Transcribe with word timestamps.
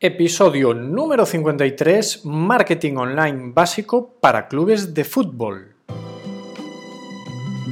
Episodio 0.00 0.74
número 0.74 1.26
53, 1.26 2.24
Marketing 2.24 2.94
Online 2.98 3.50
básico 3.52 4.14
para 4.20 4.46
clubes 4.46 4.94
de 4.94 5.02
fútbol. 5.02 5.74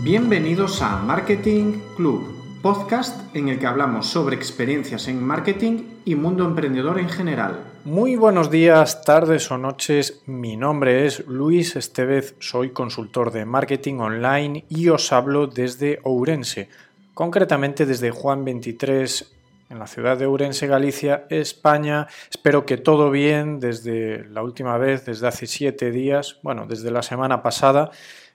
Bienvenidos 0.02 0.82
a 0.82 0.96
Marketing 0.96 1.78
Club, 1.94 2.26
podcast 2.62 3.32
en 3.36 3.48
el 3.48 3.60
que 3.60 3.68
hablamos 3.68 4.08
sobre 4.08 4.34
experiencias 4.34 5.06
en 5.06 5.22
marketing 5.22 5.84
y 6.04 6.16
mundo 6.16 6.44
emprendedor 6.44 6.98
en 6.98 7.08
general. 7.08 7.60
Muy 7.84 8.16
buenos 8.16 8.50
días, 8.50 9.04
tardes 9.04 9.48
o 9.52 9.56
noches. 9.56 10.24
Mi 10.26 10.56
nombre 10.56 11.06
es 11.06 11.24
Luis 11.28 11.76
Estevez, 11.76 12.34
soy 12.40 12.70
consultor 12.70 13.30
de 13.30 13.44
marketing 13.44 14.00
online 14.00 14.64
y 14.68 14.88
os 14.88 15.12
hablo 15.12 15.46
desde 15.46 16.00
Ourense, 16.02 16.70
concretamente 17.14 17.86
desde 17.86 18.10
Juan 18.10 18.44
23 18.44 19.35
en 19.68 19.78
la 19.78 19.86
ciudad 19.86 20.16
de 20.16 20.26
Ourense, 20.26 20.66
Galicia, 20.66 21.26
España. 21.28 22.06
Espero 22.30 22.66
que 22.66 22.76
todo 22.76 23.10
bien 23.10 23.58
desde 23.58 24.24
la 24.26 24.42
última 24.42 24.78
vez, 24.78 25.04
desde 25.04 25.26
hace 25.26 25.46
siete 25.46 25.90
días, 25.90 26.38
bueno, 26.42 26.66
desde 26.66 26.90
la 26.90 27.02
semana 27.02 27.42
pasada, 27.42 27.90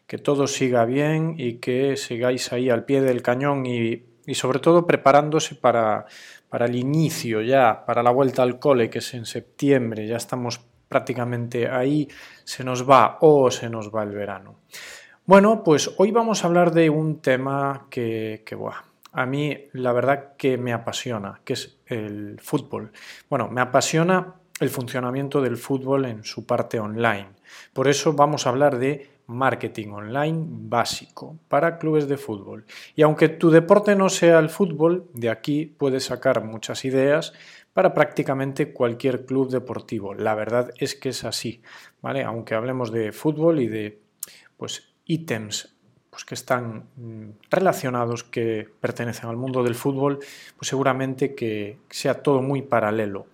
que 0.08 0.18
todo 0.18 0.48
siga 0.48 0.86
bien 0.86 1.36
y 1.38 1.56
que 1.56 1.96
sigáis 1.96 2.52
ahí 2.52 2.70
al 2.70 2.84
pie 2.84 3.02
del 3.02 3.22
cañón 3.22 3.66
y, 3.66 4.04
sobre 4.34 4.60
todo 4.60 4.86
preparándose 4.86 5.56
para, 5.56 6.06
para 6.50 6.66
el 6.66 6.76
inicio 6.76 7.42
ya, 7.42 7.86
para 7.86 8.04
la 8.04 8.12
vuelta 8.12 8.44
al 8.44 8.60
cole, 8.60 8.90
que 8.90 9.00
es 9.00 9.14
en 9.14 9.26
septiembre, 9.26 10.08
ya 10.08 10.18
estamos 10.18 10.62
prácticamente 10.88 11.70
ahí, 11.70 12.08
se 12.44 12.64
nos 12.64 12.90
va 12.90 13.18
o 13.22 13.50
se 13.50 13.70
nos 13.70 13.94
va 13.94 14.04
el 14.04 14.12
verano. 14.12 14.60
Bueno, 15.26 15.64
pues 15.64 15.92
hoy 15.98 16.12
vamos 16.12 16.44
a 16.44 16.48
hablar 16.48 16.72
de 16.72 16.90
un 16.90 17.22
tema 17.22 17.88
que, 17.90 18.44
que 18.46 18.56
a 19.12 19.26
mí 19.26 19.68
la 19.74 19.92
verdad 19.94 20.36
que 20.38 20.58
me 20.58 20.74
apasiona, 20.74 21.42
que 21.44 21.54
es 21.54 21.80
el 21.86 22.40
fútbol. 22.42 22.92
Bueno, 23.30 23.50
me 23.50 23.62
apasiona 23.62 24.36
el 24.60 24.70
funcionamiento 24.70 25.42
del 25.42 25.58
fútbol 25.58 26.06
en 26.06 26.24
su 26.24 26.46
parte 26.46 26.80
online. 26.80 27.30
Por 27.74 27.88
eso 27.88 28.14
vamos 28.14 28.46
a 28.46 28.52
hablar 28.52 28.78
de 28.78 29.10
marketing 29.28 29.90
online 29.90 30.46
básico 30.46 31.38
para 31.48 31.78
clubes 31.78 32.08
de 32.08 32.18
fútbol. 32.18 32.66
Y 32.96 33.02
aunque 33.02 33.30
tu 33.30 33.50
deporte 33.50 33.96
no 33.96 34.10
sea 34.10 34.40
el 34.40 34.50
fútbol, 34.50 35.10
de 35.14 35.30
aquí 35.30 35.66
puedes 35.66 36.06
sacar 36.06 36.44
muchas 36.44 36.86
ideas 36.86 37.34
para 37.74 37.94
prácticamente 37.94 38.74
cualquier 38.74 39.26
club 39.26 39.50
deportivo. 39.50 40.14
La 40.14 40.36
verdad 40.36 40.72
es 40.78 40.96
que 40.96 41.10
es 41.10 41.24
así, 41.24 41.62
¿vale? 42.02 42.24
Aunque 42.24 42.56
hablemos 42.56 42.92
de 42.92 43.12
fútbol 43.12 43.60
y 43.62 43.68
de 43.68 44.02
pues 44.58 44.94
ítems 45.06 45.76
pues 46.12 46.26
que 46.26 46.36
están 46.36 46.84
mm, 46.98 47.30
relacionados, 47.50 48.24
que 48.24 48.70
pertenecen 48.80 49.30
al 49.30 49.38
mundo 49.38 49.64
del 49.64 49.74
fútbol, 49.74 50.20
pues 50.58 50.68
seguramente 50.68 51.34
que 51.34 51.80
sea 51.90 52.22
todo 52.22 52.44
muy 52.44 52.62
paralelo. 52.62 53.26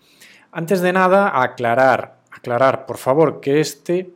Antes 0.51 0.79
de 0.79 0.93
nada, 0.93 1.41
aclarar, 1.41 2.19
aclarar, 2.31 2.85
por 2.85 2.97
favor, 2.97 3.41
que 3.41 3.59
este 3.59 4.11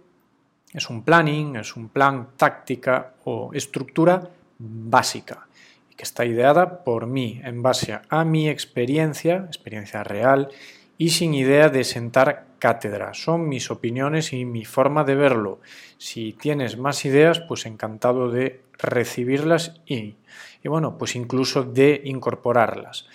es 0.73 0.89
un 0.89 1.03
planning, 1.03 1.57
es 1.57 1.75
un 1.75 1.89
plan, 1.89 2.29
táctica 2.37 3.15
o 3.25 3.51
estructura 3.53 4.29
básica 4.57 5.47
que 5.97 6.03
está 6.03 6.25
ideada 6.25 6.83
por 6.83 7.05
mí 7.05 7.41
en 7.43 7.61
base 7.61 7.99
a 8.09 8.23
mi 8.23 8.47
experiencia, 8.49 9.43
experiencia 9.47 10.03
real 10.03 10.49
y 10.97 11.09
sin 11.09 11.33
idea 11.33 11.69
de 11.69 11.83
sentar 11.83 12.45
cátedra. 12.61 13.15
Son 13.15 13.49
mis 13.49 13.71
opiniones 13.71 14.33
y 14.33 14.45
mi 14.45 14.65
forma 14.65 15.03
de 15.03 15.15
verlo. 15.15 15.59
Si 15.97 16.33
tienes 16.33 16.77
más 16.77 17.03
ideas, 17.05 17.39
pues 17.39 17.65
encantado 17.65 18.29
de 18.29 18.61
recibirlas 18.77 19.81
y, 19.87 20.15
bueno, 20.63 20.95
pues 20.97 21.15
incluso 21.15 21.63
de 21.63 22.01
incorporarlas. 22.05 23.07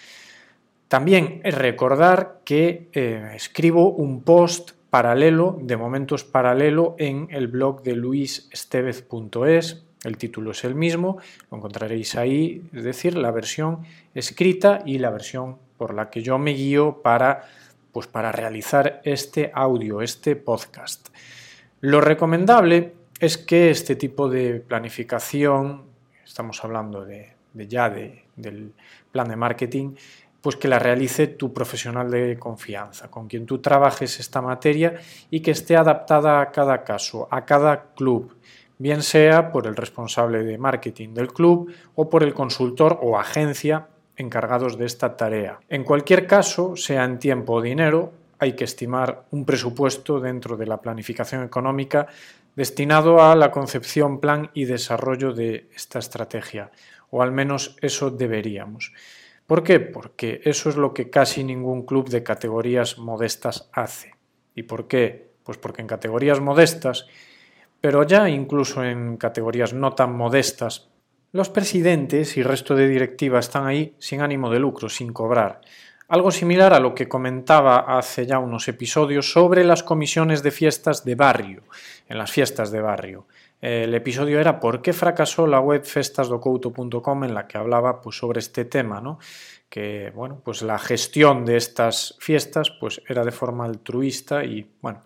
También 0.89 1.41
recordar 1.45 2.41
que 2.45 2.89
eh, 2.93 3.33
escribo 3.37 3.91
un 3.91 4.23
post 4.23 4.73
paralelo, 4.91 5.57
de 5.63 5.77
momentos 5.77 6.25
paralelo, 6.25 6.97
en 6.99 7.29
el 7.31 7.47
blog 7.47 7.85
de 7.85 7.95
luisestevez.es. 7.95 9.85
El 10.03 10.19
título 10.19 10.51
es 10.51 10.65
el 10.65 10.75
mismo, 10.75 11.19
lo 11.51 11.59
encontraréis 11.59 12.17
ahí, 12.17 12.62
es 12.73 12.83
decir, 12.83 13.17
la 13.17 13.31
versión 13.31 13.81
escrita 14.15 14.83
y 14.85 14.99
la 14.99 15.11
versión 15.11 15.56
por 15.79 15.95
la 15.95 16.11
que 16.11 16.23
yo 16.23 16.39
me 16.39 16.53
guío 16.53 17.03
para 17.03 17.45
pues 17.97 18.09
para 18.09 18.31
realizar 18.31 19.01
este 19.05 19.51
audio, 19.55 20.03
este 20.03 20.37
podcast. 20.37 21.09
Lo 21.81 22.03
recomendable 22.03 22.93
es 23.19 23.39
que 23.39 23.71
este 23.71 23.97
tipo 23.97 24.29
de 24.29 24.61
planificación, 24.61 25.84
estamos 26.23 26.62
hablando 26.62 27.06
de, 27.06 27.33
ya 27.55 27.89
del 27.89 28.75
plan 29.11 29.29
de 29.29 29.37
marketing, 29.37 29.95
pues 30.43 30.56
que 30.56 30.69
la 30.69 30.79
realice 30.79 31.27
tu 31.27 31.55
profesional 31.55 32.11
de 32.11 32.39
confianza, 32.39 33.11
con 33.11 33.29
quien 33.29 33.47
tú 33.47 33.61
trabajes 33.61 34.21
esta 34.21 34.43
materia 34.43 35.01
y 35.31 35.41
que 35.41 35.53
esté 35.53 35.75
adaptada 35.75 36.43
a 36.43 36.51
cada 36.51 36.85
caso, 36.85 37.29
a 37.31 37.47
cada 37.47 37.95
club, 37.95 38.37
bien 38.77 39.01
sea 39.01 39.51
por 39.51 39.67
el 39.67 39.75
responsable 39.75 40.43
de 40.43 40.59
marketing 40.59 41.15
del 41.15 41.33
club 41.33 41.73
o 41.95 42.11
por 42.11 42.23
el 42.23 42.35
consultor 42.35 42.99
o 43.01 43.19
agencia 43.19 43.89
encargados 44.16 44.78
de 44.78 44.87
esta 44.87 45.16
tarea. 45.16 45.60
En 45.69 45.84
cualquier 45.84 46.27
caso, 46.27 46.77
sea 46.77 47.04
en 47.04 47.19
tiempo 47.19 47.54
o 47.54 47.62
dinero, 47.62 48.12
hay 48.38 48.54
que 48.54 48.65
estimar 48.65 49.25
un 49.31 49.44
presupuesto 49.44 50.21
dentro 50.21 50.56
de 50.56 50.66
la 50.66 50.81
planificación 50.81 51.43
económica 51.43 52.06
destinado 52.55 53.22
a 53.22 53.37
la 53.37 53.50
concepción, 53.50 54.19
plan 54.19 54.50
y 54.55 54.65
desarrollo 54.65 55.32
de 55.32 55.69
esta 55.75 55.99
estrategia, 55.99 56.71
o 57.10 57.22
al 57.22 57.31
menos 57.31 57.76
eso 57.82 58.10
deberíamos. 58.10 58.93
¿Por 59.47 59.62
qué? 59.62 59.78
Porque 59.78 60.41
eso 60.44 60.71
es 60.71 60.76
lo 60.76 60.93
que 60.93 61.10
casi 61.10 61.44
ningún 61.44 61.84
club 61.84 62.09
de 62.09 62.22
categorías 62.22 62.99
modestas 62.99 63.69
hace. 63.72 64.15
¿Y 64.55 64.62
por 64.65 64.88
qué? 64.88 65.34
Pues 65.44 65.59
porque 65.59 65.82
en 65.82 65.87
categorías 65.87 66.41
modestas, 66.41 67.06
pero 67.81 68.03
ya 68.03 68.28
incluso 68.28 68.82
en 68.82 69.19
categorías 69.19 69.72
no 69.75 69.93
tan 69.93 70.16
modestas, 70.16 70.88
los 71.37 71.51
presidentes 71.51 72.37
y 72.37 72.43
resto 72.43 72.75
de 72.75 72.89
directiva 72.89 73.39
están 73.39 73.67
ahí 73.67 73.95
sin 73.99 74.23
ánimo 74.23 74.51
de 74.51 74.59
lucro, 74.59 74.89
sin 74.89 75.13
cobrar. 75.13 75.61
Algo 76.09 76.31
similar 76.31 76.73
a 76.73 76.81
lo 76.81 76.95
que 76.95 77.09
comentaba 77.09 77.99
hace 77.99 78.27
ya 78.27 78.39
unos 78.39 78.69
episodios 78.69 79.31
sobre 79.31 79.63
las 79.65 79.83
comisiones 79.83 80.43
de 80.43 80.51
fiestas 80.51 81.05
de 81.05 81.15
barrio, 81.15 81.63
en 82.09 82.19
las 82.19 82.31
fiestas 82.31 82.71
de 82.71 82.81
barrio. 82.81 83.27
El 83.61 83.95
episodio 83.95 84.41
era 84.41 84.61
¿Por 84.61 84.83
qué 84.83 84.93
fracasó 84.93 85.47
la 85.47 85.61
web 85.61 85.85
festasdocouto.com 85.85 87.25
en 87.25 87.35
la 87.35 87.47
que 87.47 87.59
hablaba 87.59 88.01
pues, 88.01 88.17
sobre 88.17 88.41
este 88.41 88.65
tema, 88.65 89.01
¿no? 89.01 89.19
que 89.69 90.13
bueno, 90.15 90.41
pues 90.45 90.63
la 90.63 90.79
gestión 90.79 91.45
de 91.45 91.57
estas 91.57 92.17
fiestas 92.21 92.71
pues, 92.71 93.03
era 93.09 93.25
de 93.25 93.33
forma 93.33 93.65
altruista 93.65 94.45
y 94.45 94.71
bueno, 94.81 95.01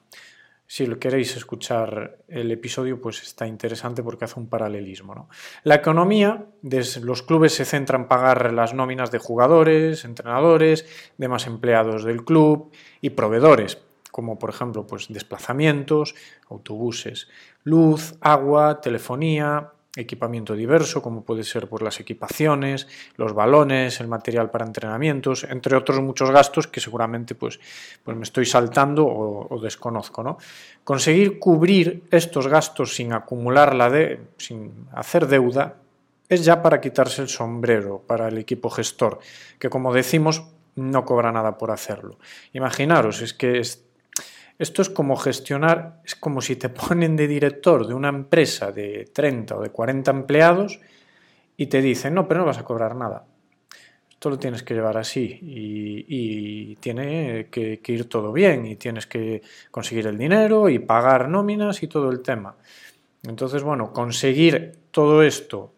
si 0.71 0.87
lo 0.87 1.01
queréis 1.01 1.37
escuchar 1.37 2.19
el 2.29 2.49
episodio, 2.53 3.01
pues 3.01 3.23
está 3.23 3.45
interesante 3.45 4.05
porque 4.05 4.27
hace 4.27 4.39
un 4.39 4.49
paralelismo. 4.49 5.29
La 5.65 5.75
economía, 5.75 6.47
los 6.63 7.25
clubes 7.25 7.55
se 7.55 7.65
centra 7.65 7.99
en 7.99 8.07
pagar 8.07 8.53
las 8.53 8.73
nóminas 8.73 9.11
de 9.11 9.19
jugadores, 9.19 10.05
entrenadores, 10.05 10.87
demás 11.19 11.49
empleados 11.49 12.05
del 12.05 12.25
club 12.25 12.71
y 13.01 13.11
proveedores, 13.11 13.79
como 14.13 14.39
por 14.39 14.51
ejemplo 14.51 14.87
pues, 14.87 15.09
desplazamientos, 15.09 16.15
autobuses, 16.49 17.27
luz, 17.65 18.15
agua, 18.21 18.81
telefonía, 18.81 19.73
equipamiento 19.97 20.55
diverso, 20.55 21.03
como 21.03 21.25
puede 21.25 21.43
ser 21.43 21.69
por 21.69 21.83
las 21.83 21.99
equipaciones, 21.99 22.87
los 23.17 23.35
balones, 23.35 24.01
el 24.01 24.07
material 24.07 24.51
para 24.51 24.65
entrenamientos, 24.65 25.45
entre 25.45 25.77
otros 25.77 26.01
muchos 26.01 26.31
gastos 26.31 26.69
que 26.69 26.81
seguramente 26.81 27.35
pues, 27.35 27.59
pues 28.05 28.17
me 28.17 28.23
estoy 28.23 28.47
saltando 28.47 29.07
o, 29.07 29.61
desconozco. 29.61 30.23
¿no? 30.23 30.39
Conseguir 30.85 31.39
cubrir 31.39 32.05
estos 32.11 32.47
gastos 32.47 32.95
sin 32.95 33.13
acumular 33.13 33.75
la 33.75 33.91
de, 33.91 34.21
sin 34.37 34.87
hacer 34.93 35.27
deuda, 35.27 35.77
es 36.29 36.45
ya 36.45 36.63
para 36.63 36.81
quitarse 36.81 37.23
el 37.23 37.29
sombrero 37.29 38.05
para 38.07 38.29
el 38.29 38.39
equipo 38.39 38.71
gestor, 38.71 39.19
que 39.59 39.69
como 39.69 39.93
decimos, 39.93 40.45
no 40.77 41.05
cobra 41.05 41.33
nada 41.33 41.59
por 41.59 41.73
hacerlo. 41.73 42.19
Imaginaros, 42.53 43.21
es 43.23 43.35
que 43.35 43.61
esto 44.61 44.83
es 44.83 44.91
como 44.91 45.17
gestionar, 45.17 46.03
es 46.05 46.15
como 46.15 46.43
si 46.43 46.55
te 46.55 46.69
ponen 46.69 47.17
de 47.17 47.27
director 47.27 47.87
de 47.87 47.95
una 47.95 48.11
empresa 48.11 48.71
de 48.71 49.09
30 49.13 49.57
o 49.57 49.63
de 49.63 49.71
40 49.71 50.11
empleados 50.11 50.81
y 51.57 51.67
te 51.67 51.81
dicen, 51.81 52.13
no, 52.13 52.29
pero 52.29 52.41
no 52.41 52.47
vas 52.47 52.59
a 52.59 52.65
cobrar 52.65 52.95
nada. 52.95 53.25
Esto 54.11 54.29
lo 54.29 54.39
tienes 54.39 54.63
que 54.63 54.75
llevar 54.75 54.99
así 54.99 55.39
y, 55.41 56.77
tiene 56.77 57.49
que, 57.51 57.81
ir 57.87 58.07
todo 58.07 58.33
bien 58.33 58.67
y 58.67 58.77
tienes 58.77 59.07
que 59.07 59.41
conseguir 59.71 60.07
el 60.07 60.19
dinero 60.19 60.69
y 60.69 60.79
pagar 60.79 61.31
nóminas 61.31 61.83
y 61.83 61.87
todo 61.87 62.11
el 62.11 62.21
tema. 62.21 62.55
Entonces, 63.23 63.63
bueno, 63.63 63.95
conseguir 63.95 64.73
todo 64.91 65.23
esto 65.23 65.73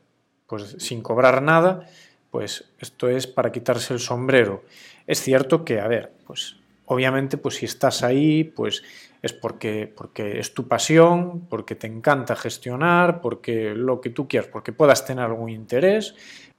pues 0.49 0.75
sin 0.81 1.03
cobrar 1.03 1.41
nada, 1.41 1.89
pues 2.33 2.65
esto 2.81 3.09
es 3.09 3.29
para 3.29 3.53
quitarse 3.53 3.95
el 3.95 4.01
sombrero. 4.01 4.65
Es 5.07 5.21
cierto 5.21 5.65
que, 5.65 5.79
a 5.79 5.87
ver, 5.87 6.13
pues 6.27 6.57
Obviamente, 6.87 7.37
pues 7.39 7.57
si 7.57 7.67
estás 7.67 8.03
ahí, 8.03 8.45
pues 8.45 8.83
es 9.23 9.33
porque, 9.33 9.93
porque 9.95 10.41
es 10.41 10.53
tu 10.53 10.67
pasión, 10.67 11.47
porque 11.49 11.77
te 11.77 11.87
encanta 11.87 12.35
gestionar, 12.35 13.21
porque 13.21 13.73
lo 13.75 14.01
que 14.01 14.11
tú 14.11 14.27
quieras, 14.27 14.51
porque 14.53 14.73
puedas 14.73 15.07
tener 15.07 15.25
algún 15.25 15.49
interés. 15.49 16.15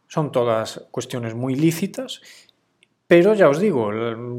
Son 0.07 0.31
todas 0.31 0.87
cuestiones 0.91 1.35
muy 1.35 1.55
lícitas, 1.55 2.21
Pero 3.05 3.33
ya 3.33 3.49
os 3.49 3.59
digo, 3.59 3.91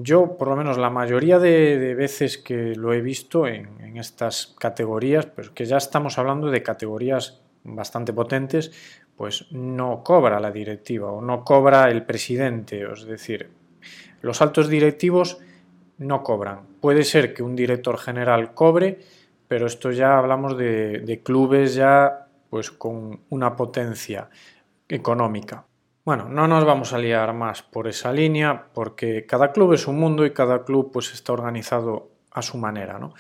yo 0.03 0.37
por 0.39 0.49
lo 0.49 0.57
menos 0.57 0.79
la 0.79 0.91
mayoría 0.91 1.39
de, 1.39 1.95
veces 1.95 2.39
que 2.39 2.75
lo 2.75 2.93
he 2.93 3.03
visto 3.03 3.47
en, 3.47 3.97
estas 3.99 4.57
categorías, 4.59 5.27
pues 5.27 5.51
que 5.51 5.67
ya 5.67 5.77
estamos 5.77 6.19
hablando 6.19 6.51
de 6.51 6.63
categorías 6.63 7.43
bastante 7.63 8.13
potentes, 8.13 8.73
pues 9.17 9.47
no 9.53 10.03
cobra 10.03 10.41
la 10.41 10.51
directiva 10.51 11.13
o 11.13 11.21
no 11.21 11.45
cobra 11.45 11.91
el 11.91 12.05
presidente. 12.05 12.85
Es 12.91 13.05
decir, 13.05 13.51
los 14.23 14.41
altos 14.41 14.69
directivos 14.69 15.39
no 15.99 16.23
cobran. 16.23 16.61
Puede 16.81 17.05
ser 17.05 17.35
que 17.35 17.43
un 17.43 17.57
director 17.57 17.99
general 17.99 18.55
cobre, 18.55 19.01
pero 19.49 19.67
esto 19.67 19.91
ya 19.91 20.19
hablamos 20.19 20.57
de, 20.57 21.21
clubes 21.23 21.75
ya 21.75 22.27
pues 22.51 22.71
con 22.71 23.21
una 23.31 23.57
potencia 23.57 24.29
económica. 24.89 25.65
Bueno, 26.05 26.29
no 26.29 26.47
nos 26.47 26.65
vamos 26.65 26.93
a 26.93 26.99
liar 26.99 27.33
más 27.33 27.63
por 27.63 27.89
esa 27.89 28.13
línea 28.13 28.67
porque 28.75 29.25
cada 29.27 29.53
club 29.53 29.73
es 29.73 29.87
un 29.87 29.99
mundo 29.99 30.27
y 30.27 30.33
cada 30.33 30.65
club 30.65 30.91
pues 30.93 31.13
está 31.13 31.33
organizado 31.33 32.11
a 32.31 32.43
su 32.43 32.59
manera, 32.59 32.99
¿no? 32.99 33.15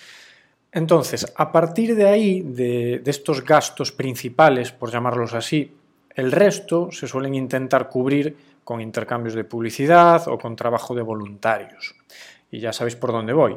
Entonces, 0.75 1.32
a 1.37 1.53
partir 1.53 1.94
de 1.94 2.09
ahí, 2.09 2.43
de, 2.43 3.00
estos 3.06 3.44
gastos 3.44 3.93
principales, 3.93 4.73
por 4.73 4.91
llamarlos 4.91 5.32
así, 5.32 5.73
el 6.11 6.32
resto 6.32 6.91
se 6.91 7.06
suelen 7.06 7.37
intentar 7.37 7.88
cubrir 7.88 8.37
con 8.65 8.81
intercambios 8.81 9.35
de 9.35 9.44
publicidad 9.44 10.27
o 10.27 10.37
con 10.37 10.56
trabajo 10.56 10.93
de 10.94 11.03
voluntarios. 11.03 11.94
Y 12.50 12.61
ya 12.61 12.73
sabéis 12.73 12.96
por 12.96 13.12
dónde 13.12 13.32
voy. 13.32 13.56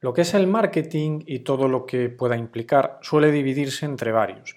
Lo 0.00 0.12
que 0.12 0.22
es 0.22 0.34
el 0.34 0.46
marketing 0.46 1.20
y 1.26 1.40
todo 1.40 1.68
lo 1.68 1.86
que 1.86 2.08
pueda 2.08 2.36
implicar 2.36 2.98
suele 3.02 3.30
dividirse 3.30 3.86
entre 3.86 4.12
varios 4.12 4.56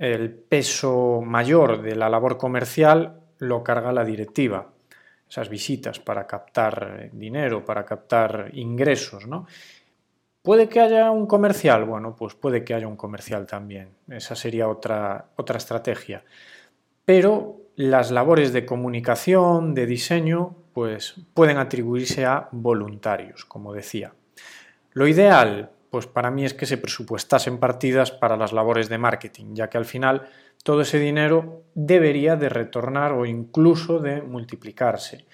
el 0.00 0.32
peso 0.32 1.20
mayor 1.20 1.82
de 1.82 1.94
la 1.94 2.08
labor 2.08 2.38
comercial 2.38 3.20
lo 3.38 3.62
carga 3.62 3.92
la 3.92 4.02
directiva. 4.02 4.72
Esas 5.28 5.50
visitas 5.50 6.00
para 6.00 6.26
captar 6.26 7.10
dinero, 7.12 7.64
para 7.64 7.84
captar 7.84 8.50
ingresos, 8.54 9.26
¿no? 9.26 9.46
¿Puede 10.42 10.70
que 10.70 10.80
haya 10.80 11.10
un 11.10 11.26
comercial? 11.26 11.84
Bueno, 11.84 12.16
pues 12.16 12.34
puede 12.34 12.64
que 12.64 12.72
haya 12.72 12.88
un 12.88 12.96
comercial 12.96 13.46
también. 13.46 13.90
Esa 14.08 14.34
sería 14.34 14.68
otra, 14.68 15.26
otra 15.36 15.58
estrategia. 15.58 16.24
Pero 17.04 17.58
las 17.76 18.10
labores 18.10 18.54
de 18.54 18.64
comunicación, 18.64 19.74
de 19.74 19.84
diseño, 19.84 20.56
pues 20.72 21.14
pueden 21.34 21.58
atribuirse 21.58 22.24
a 22.26 22.48
voluntarios, 22.52 23.44
como 23.44 23.72
decía. 23.72 24.12
Lo 24.92 25.06
ideal, 25.06 25.70
pues 25.90 26.06
para 26.06 26.30
mí 26.30 26.44
es 26.44 26.54
que 26.54 26.66
se 26.66 26.78
presupuestasen 26.78 27.58
partidas 27.58 28.10
para 28.10 28.36
las 28.36 28.52
labores 28.52 28.88
de 28.88 28.98
marketing, 28.98 29.54
ya 29.54 29.68
que 29.68 29.78
al 29.78 29.84
final 29.84 30.28
todo 30.62 30.82
ese 30.82 30.98
dinero 30.98 31.64
debería 31.74 32.36
de 32.36 32.48
retornar 32.48 33.12
o 33.12 33.26
incluso 33.26 33.98
de 33.98 34.22
multiplicarse. 34.22 35.26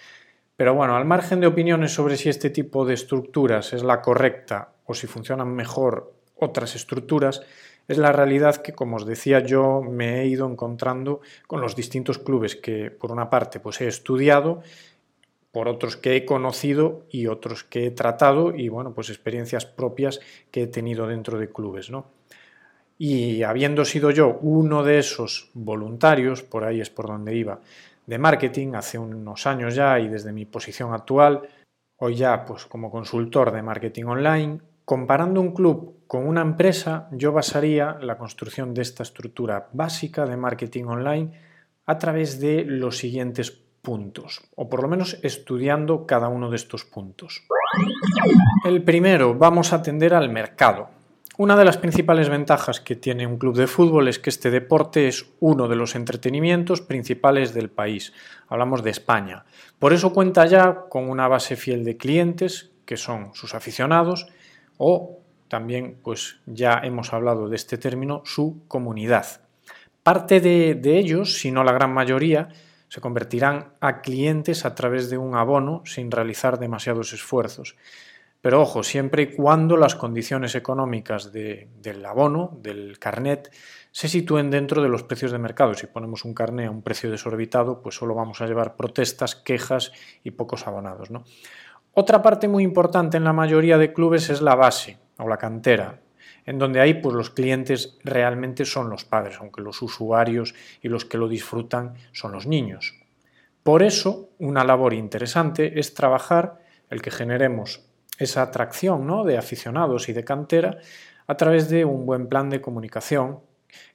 Pero 0.57 0.75
bueno, 0.75 0.97
al 0.97 1.05
margen 1.05 1.41
de 1.41 1.47
opiniones 1.47 1.93
sobre 1.93 2.17
si 2.17 2.29
este 2.29 2.51
tipo 2.51 2.87
de 2.87 2.95
estructuras 2.95 3.73
es 3.73 3.83
la 3.83 4.01
correcta 4.01 4.73
o 4.87 4.95
si 4.95 5.07
funcionan 5.07 5.55
mejor 5.55 6.15
otras 6.37 6.75
estructuras, 6.75 7.43
es 7.89 7.99
la 7.99 8.13
realidad 8.13 8.57
que, 8.57 8.73
como 8.73 8.97
os 8.97 9.07
decía, 9.07 9.41
yo 9.41 9.81
me 9.83 10.21
he 10.21 10.27
ido 10.27 10.49
encontrando 10.49 11.21
con 11.47 11.61
los 11.61 11.77
distintos 11.77 12.19
clubes 12.19 12.57
que, 12.57 12.91
por 12.91 13.13
una 13.13 13.31
parte, 13.31 13.61
pues 13.61 13.81
he 13.81 13.87
estudiado 13.87 14.63
por 15.57 15.69
otros 15.69 15.97
que 15.97 16.17
he 16.17 16.27
conocido 16.27 17.07
y 17.09 17.29
otros 17.29 17.65
que 17.65 17.87
he 17.87 17.91
tratado 17.91 18.55
y 18.55 18.69
bueno, 18.69 18.93
pues 18.93 19.09
experiencias 19.09 19.65
propias 19.65 20.21
que 20.51 20.65
he 20.65 20.67
tenido 20.67 21.07
dentro 21.07 21.39
de 21.39 21.51
clubes, 21.51 21.91
¿no? 21.91 22.11
Y 22.99 23.43
habiendo 23.43 23.87
sido 23.87 24.11
yo 24.11 24.39
uno 24.43 24.85
de 24.85 24.99
esos 24.99 25.49
voluntarios, 25.55 26.43
por 26.43 26.65
ahí 26.65 26.83
es 26.83 26.91
por 26.91 27.07
donde 27.07 27.35
iba, 27.35 27.63
de 28.05 28.19
marketing 28.19 28.75
hace 28.75 28.99
unos 28.99 29.47
años 29.47 29.75
ya 29.75 29.99
y 29.99 30.09
desde 30.09 30.31
mi 30.31 30.45
posición 30.45 30.93
actual, 30.93 31.49
hoy 31.97 32.17
ya 32.17 32.45
pues 32.45 32.67
como 32.67 32.91
consultor 32.91 33.51
de 33.51 33.63
marketing 33.63 34.05
online, 34.05 34.61
comparando 34.85 35.41
un 35.41 35.55
club 35.55 36.01
con 36.07 36.29
una 36.29 36.43
empresa, 36.43 37.09
yo 37.13 37.33
basaría 37.33 37.97
la 38.03 38.19
construcción 38.19 38.75
de 38.75 38.83
esta 38.83 39.05
estructura 39.05 39.71
básica 39.73 40.27
de 40.27 40.37
marketing 40.37 40.85
online 40.85 41.33
a 41.87 41.97
través 41.97 42.41
de 42.41 42.63
los 42.67 42.99
siguientes 42.99 43.63
puntos, 43.87 44.43
o 44.57 44.69
por 44.69 44.83
lo 44.83 44.89
menos 44.89 45.17
estudiando 45.23 46.07
cada 46.07 46.27
uno 46.27 46.51
de 46.51 46.57
estos 46.57 46.85
puntos. 46.85 47.45
El 48.65 48.83
primero, 48.83 49.37
vamos 49.37 49.73
a 49.73 49.77
atender 49.77 50.13
al 50.13 50.29
mercado. 50.29 50.89
Una 51.39 51.55
de 51.55 51.65
las 51.65 51.77
principales 51.77 52.29
ventajas 52.29 52.81
que 52.81 52.97
tiene 52.97 53.29
un 53.29 53.39
club 53.39 53.55
de 53.57 53.69
fútbol 53.69 54.09
es 54.09 54.19
que 54.19 54.31
este 54.31 54.51
deporte 54.51 55.07
es 55.07 55.27
uno 55.39 55.69
de 55.69 55.77
los 55.77 55.95
entretenimientos 55.95 56.81
principales 56.81 57.55
del 57.55 57.71
país. 57.71 58.13
Hablamos 58.49 58.83
de 58.83 58.91
España. 58.91 59.45
Por 59.79 59.93
eso 59.93 60.13
cuenta 60.13 60.47
ya 60.47 60.87
con 60.89 61.09
una 61.09 61.29
base 61.29 61.55
fiel 61.55 61.85
de 61.85 61.97
clientes, 61.97 62.73
que 62.87 62.97
son 62.97 63.35
sus 63.35 63.55
aficionados, 63.55 64.27
o 64.79 65.21
también, 65.47 65.99
pues 66.03 66.41
ya 66.47 66.81
hemos 66.83 67.13
hablado 67.13 67.49
de 67.49 67.55
este 67.55 67.79
término, 67.79 68.23
su 68.25 68.65
comunidad. 68.67 69.43
Parte 70.03 70.41
de, 70.41 70.75
de 70.75 70.99
ellos, 70.99 71.39
si 71.39 71.53
no 71.53 71.63
la 71.63 71.73
gran 71.73 71.95
mayoría, 71.95 72.49
se 72.89 73.01
convertirán 73.01 73.73
a 73.81 74.01
clientes 74.01 74.65
a 74.65 74.75
través 74.75 75.11
de 75.11 75.19
un 75.19 75.35
abono 75.35 75.83
sin 75.85 76.11
realizar 76.11 76.59
demasiados 76.59 77.13
esfuerzos. 77.13 77.77
Pero 78.41 78.63
ojo, 78.63 78.83
siempre 78.83 79.23
y 79.23 79.27
cuando 79.35 79.77
las 79.77 79.97
condiciones 79.97 80.55
económicas 80.55 81.33
del 81.33 82.07
abono, 82.07 82.57
del 82.63 82.99
carnet, 82.99 83.51
se 83.91 84.09
sitúen 84.09 84.51
dentro 84.51 84.83
de 84.83 84.89
los 84.89 85.03
precios 85.03 85.33
de 85.33 85.39
mercado. 85.39 85.75
Si 85.75 85.87
ponemos 85.87 86.25
un 86.25 86.35
carnet 86.35 86.69
a 86.69 86.71
un 86.71 86.83
precio 86.83 87.11
desorbitado, 87.11 87.83
pues 87.83 87.97
solo 87.97 88.15
vamos 88.15 88.41
a 88.41 88.47
llevar 88.47 88.77
protestas, 88.77 89.35
quejas 89.35 89.91
y 90.23 90.33
pocos 90.33 90.67
abonados. 90.67 91.09
Otra 91.93 92.23
parte 92.23 92.47
muy 92.47 92.63
importante 92.63 93.17
en 93.17 93.25
la 93.25 93.33
mayoría 93.33 93.79
de 93.79 93.93
clubes 93.93 94.31
es 94.31 94.43
la 94.43 94.55
base 94.55 94.99
o 95.17 95.27
la 95.29 95.39
cantera, 95.39 95.99
en 96.47 96.59
donde 96.59 96.81
ahí 96.81 96.95
pues 96.95 97.15
los 97.15 97.31
clientes 97.31 97.99
realmente 98.05 98.65
son 98.65 98.89
los 98.89 99.05
padres, 99.05 99.37
aunque 99.41 99.61
los 99.61 99.83
usuarios 99.83 100.55
y 100.81 100.89
los 100.89 101.05
que 101.05 101.19
lo 101.19 101.29
disfrutan 101.29 101.95
son 102.13 102.33
los 102.33 102.47
niños. 102.47 102.95
Por 103.63 103.83
eso, 103.83 104.31
una 104.39 104.65
labor 104.65 104.95
interesante 104.95 105.79
es 105.79 105.93
trabajar 105.93 106.61
el 106.89 107.03
que 107.03 107.11
generemos 107.11 107.83
esa 108.17 108.43
atracción 108.43 109.07
¿no? 109.07 109.25
de 109.25 109.37
aficionados 109.37 110.09
y 110.09 110.13
de 110.13 110.25
cantera 110.25 110.79
a 111.27 111.37
través 111.37 111.69
de 111.69 111.85
un 111.85 112.07
buen 112.07 112.29
plan 112.29 112.49
de 112.49 112.61
comunicación 112.61 113.41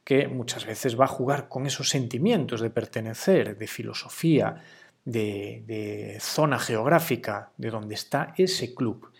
que 0.04 0.28
muchas 0.28 0.66
veces 0.66 1.00
va 1.00 1.06
a 1.06 1.08
jugar 1.08 1.48
con 1.48 1.66
esos 1.66 1.90
sentimientos 1.90 2.60
de 2.60 2.70
pertenecer, 2.70 3.58
de 3.58 3.68
filosofía, 3.68 4.62
de, 5.06 5.64
de 5.66 6.18
zona 6.20 6.60
geográfica, 6.60 7.52
de 7.58 7.72
donde 7.72 7.96
está 7.96 8.34
ese 8.38 8.76
club. 8.76 9.11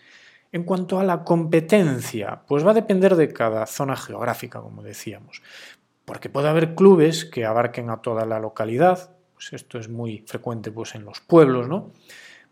En 0.52 0.64
cuanto 0.64 1.00
a 1.00 1.04
la 1.04 1.24
competencia, 1.24 2.42
pues 2.46 2.64
va 2.64 2.72
a 2.72 2.74
depender 2.74 3.16
de 3.16 3.32
cada 3.32 3.64
zona 3.64 3.96
geográfica, 3.96 4.60
como 4.60 4.82
decíamos, 4.82 5.42
porque 6.04 6.28
puede 6.28 6.48
haber 6.48 6.74
clubes 6.74 7.24
que 7.24 7.46
abarquen 7.46 7.88
a 7.88 8.02
toda 8.02 8.26
la 8.26 8.38
localidad, 8.38 9.16
pues 9.32 9.54
esto 9.54 9.78
es 9.78 9.88
muy 9.88 10.24
frecuente 10.26 10.70
pues 10.70 10.94
en 10.94 11.06
los 11.06 11.20
pueblos, 11.20 11.68
¿no? 11.68 11.92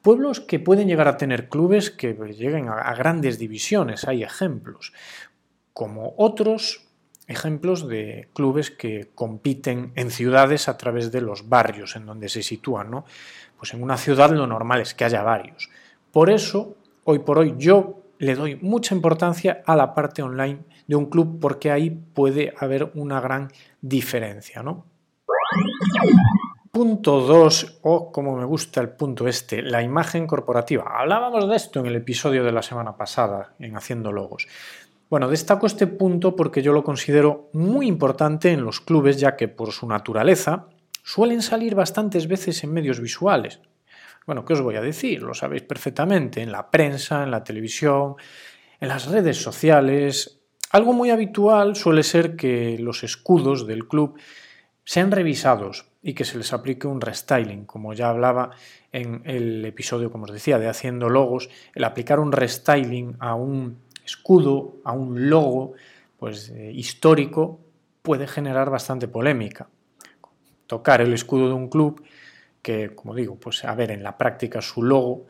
Pueblos 0.00 0.40
que 0.40 0.58
pueden 0.58 0.88
llegar 0.88 1.08
a 1.08 1.18
tener 1.18 1.50
clubes 1.50 1.90
que 1.90 2.14
lleguen 2.14 2.68
a, 2.68 2.94
grandes 2.94 3.38
divisiones, 3.38 4.08
hay 4.08 4.22
ejemplos, 4.22 4.94
como 5.74 6.14
otros 6.16 6.86
ejemplos 7.26 7.86
de 7.86 8.30
clubes 8.32 8.70
que 8.70 9.10
compiten 9.14 9.92
en 9.94 10.10
ciudades 10.10 10.68
a 10.68 10.78
través 10.78 11.12
de 11.12 11.20
los 11.20 11.50
barrios 11.50 11.96
en 11.96 12.06
donde 12.06 12.30
se 12.30 12.42
sitúan, 12.42 12.90
¿no? 12.90 13.04
Pues 13.58 13.74
en 13.74 13.82
una 13.82 13.98
ciudad 13.98 14.30
lo 14.30 14.46
normal 14.46 14.80
es 14.80 14.94
que 14.94 15.04
haya 15.04 15.22
varios. 15.22 15.68
Por 16.12 16.30
eso 16.30 16.76
hoy 17.04 17.20
por 17.20 17.38
hoy 17.38 17.54
yo 17.58 18.02
le 18.18 18.34
doy 18.34 18.56
mucha 18.56 18.94
importancia 18.94 19.62
a 19.64 19.74
la 19.74 19.94
parte 19.94 20.22
online 20.22 20.60
de 20.86 20.96
un 20.96 21.06
club 21.06 21.38
porque 21.40 21.70
ahí 21.70 21.90
puede 21.90 22.52
haber 22.58 22.90
una 22.94 23.20
gran 23.20 23.48
diferencia, 23.80 24.62
¿no? 24.62 24.84
Punto 26.70 27.20
2, 27.20 27.80
o 27.82 28.12
como 28.12 28.36
me 28.36 28.44
gusta 28.44 28.80
el 28.80 28.90
punto 28.90 29.26
este, 29.26 29.62
la 29.62 29.82
imagen 29.82 30.26
corporativa. 30.26 30.84
Hablábamos 31.00 31.48
de 31.48 31.56
esto 31.56 31.80
en 31.80 31.86
el 31.86 31.96
episodio 31.96 32.44
de 32.44 32.52
la 32.52 32.62
semana 32.62 32.96
pasada, 32.96 33.54
en 33.58 33.76
Haciendo 33.76 34.12
Logos. 34.12 34.46
Bueno, 35.08 35.26
destaco 35.26 35.66
este 35.66 35.88
punto 35.88 36.36
porque 36.36 36.62
yo 36.62 36.72
lo 36.72 36.84
considero 36.84 37.48
muy 37.52 37.88
importante 37.88 38.52
en 38.52 38.62
los 38.62 38.80
clubes, 38.80 39.18
ya 39.18 39.34
que 39.34 39.48
por 39.48 39.72
su 39.72 39.88
naturaleza 39.88 40.68
suelen 41.02 41.42
salir 41.42 41.74
bastantes 41.74 42.28
veces 42.28 42.62
en 42.62 42.72
medios 42.72 43.00
visuales. 43.00 43.60
Bueno, 44.26 44.44
¿qué 44.44 44.52
os 44.52 44.60
voy 44.60 44.76
a 44.76 44.80
decir? 44.80 45.22
Lo 45.22 45.34
sabéis 45.34 45.62
perfectamente, 45.62 46.42
en 46.42 46.52
la 46.52 46.70
prensa, 46.70 47.22
en 47.22 47.30
la 47.30 47.42
televisión, 47.42 48.16
en 48.80 48.88
las 48.88 49.06
redes 49.06 49.42
sociales. 49.42 50.40
Algo 50.70 50.92
muy 50.92 51.10
habitual 51.10 51.74
suele 51.74 52.02
ser 52.02 52.36
que 52.36 52.78
los 52.78 53.02
escudos 53.02 53.66
del 53.66 53.88
club 53.88 54.18
sean 54.84 55.10
revisados 55.10 55.86
y 56.02 56.14
que 56.14 56.24
se 56.24 56.38
les 56.38 56.52
aplique 56.52 56.86
un 56.86 57.00
restyling, 57.00 57.64
como 57.64 57.92
ya 57.92 58.08
hablaba 58.08 58.50
en 58.92 59.22
el 59.24 59.64
episodio, 59.64 60.10
como 60.10 60.24
os 60.24 60.32
decía, 60.32 60.58
de 60.58 60.68
haciendo 60.68 61.08
logos, 61.08 61.48
el 61.74 61.84
aplicar 61.84 62.20
un 62.20 62.32
restyling 62.32 63.16
a 63.20 63.34
un 63.34 63.78
escudo, 64.04 64.76
a 64.84 64.92
un 64.92 65.28
logo, 65.28 65.74
pues 66.18 66.50
eh, 66.50 66.72
histórico, 66.72 67.60
puede 68.02 68.26
generar 68.26 68.70
bastante 68.70 69.08
polémica. 69.08 69.68
Tocar 70.66 71.00
el 71.00 71.12
escudo 71.12 71.48
de 71.48 71.54
un 71.54 71.68
club 71.68 72.02
que, 72.62 72.94
como 72.94 73.14
digo, 73.14 73.36
pues 73.36 73.64
a 73.64 73.74
ver 73.74 73.90
en 73.90 74.02
la 74.02 74.18
práctica 74.18 74.60
su 74.60 74.82
logo 74.82 75.26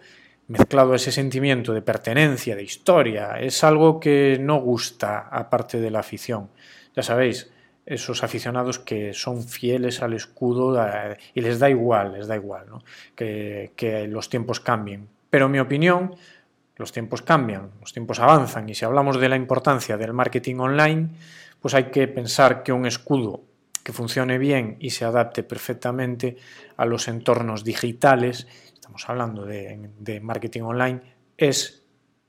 mezclado 0.48 0.92
a 0.92 0.96
ese 0.96 1.12
sentimiento 1.12 1.72
de 1.72 1.82
pertenencia, 1.82 2.56
de 2.56 2.64
historia, 2.64 3.38
es 3.38 3.62
algo 3.62 4.00
que 4.00 4.36
no 4.40 4.60
gusta 4.60 5.28
aparte 5.30 5.80
de 5.80 5.90
la 5.92 6.00
afición. 6.00 6.50
Ya 6.94 7.04
sabéis, 7.04 7.52
esos 7.86 8.24
aficionados 8.24 8.80
que 8.80 9.14
son 9.14 9.44
fieles 9.44 10.02
al 10.02 10.12
escudo 10.12 10.76
y 11.34 11.40
les 11.40 11.60
da 11.60 11.70
igual, 11.70 12.14
les 12.14 12.26
da 12.26 12.34
igual 12.34 12.66
¿no? 12.68 12.82
que, 13.14 13.72
que 13.76 14.08
los 14.08 14.28
tiempos 14.28 14.58
cambien. 14.58 15.08
Pero 15.30 15.46
en 15.46 15.52
mi 15.52 15.60
opinión, 15.60 16.16
los 16.76 16.90
tiempos 16.90 17.22
cambian, 17.22 17.70
los 17.80 17.92
tiempos 17.92 18.18
avanzan 18.18 18.68
y 18.68 18.74
si 18.74 18.84
hablamos 18.84 19.20
de 19.20 19.28
la 19.28 19.36
importancia 19.36 19.96
del 19.96 20.12
marketing 20.12 20.56
online, 20.56 21.10
pues 21.60 21.74
hay 21.74 21.84
que 21.84 22.08
pensar 22.08 22.64
que 22.64 22.72
un 22.72 22.86
escudo 22.86 23.44
que 23.82 23.92
funcione 23.92 24.38
bien 24.38 24.76
y 24.80 24.90
se 24.90 25.04
adapte 25.04 25.42
perfectamente 25.42 26.36
a 26.76 26.84
los 26.84 27.08
entornos 27.08 27.64
digitales 27.64 28.46
estamos 28.90 29.08
hablando 29.08 29.46
de, 29.46 30.20
marketing 30.20 30.62
online, 30.62 31.00
es 31.36 31.86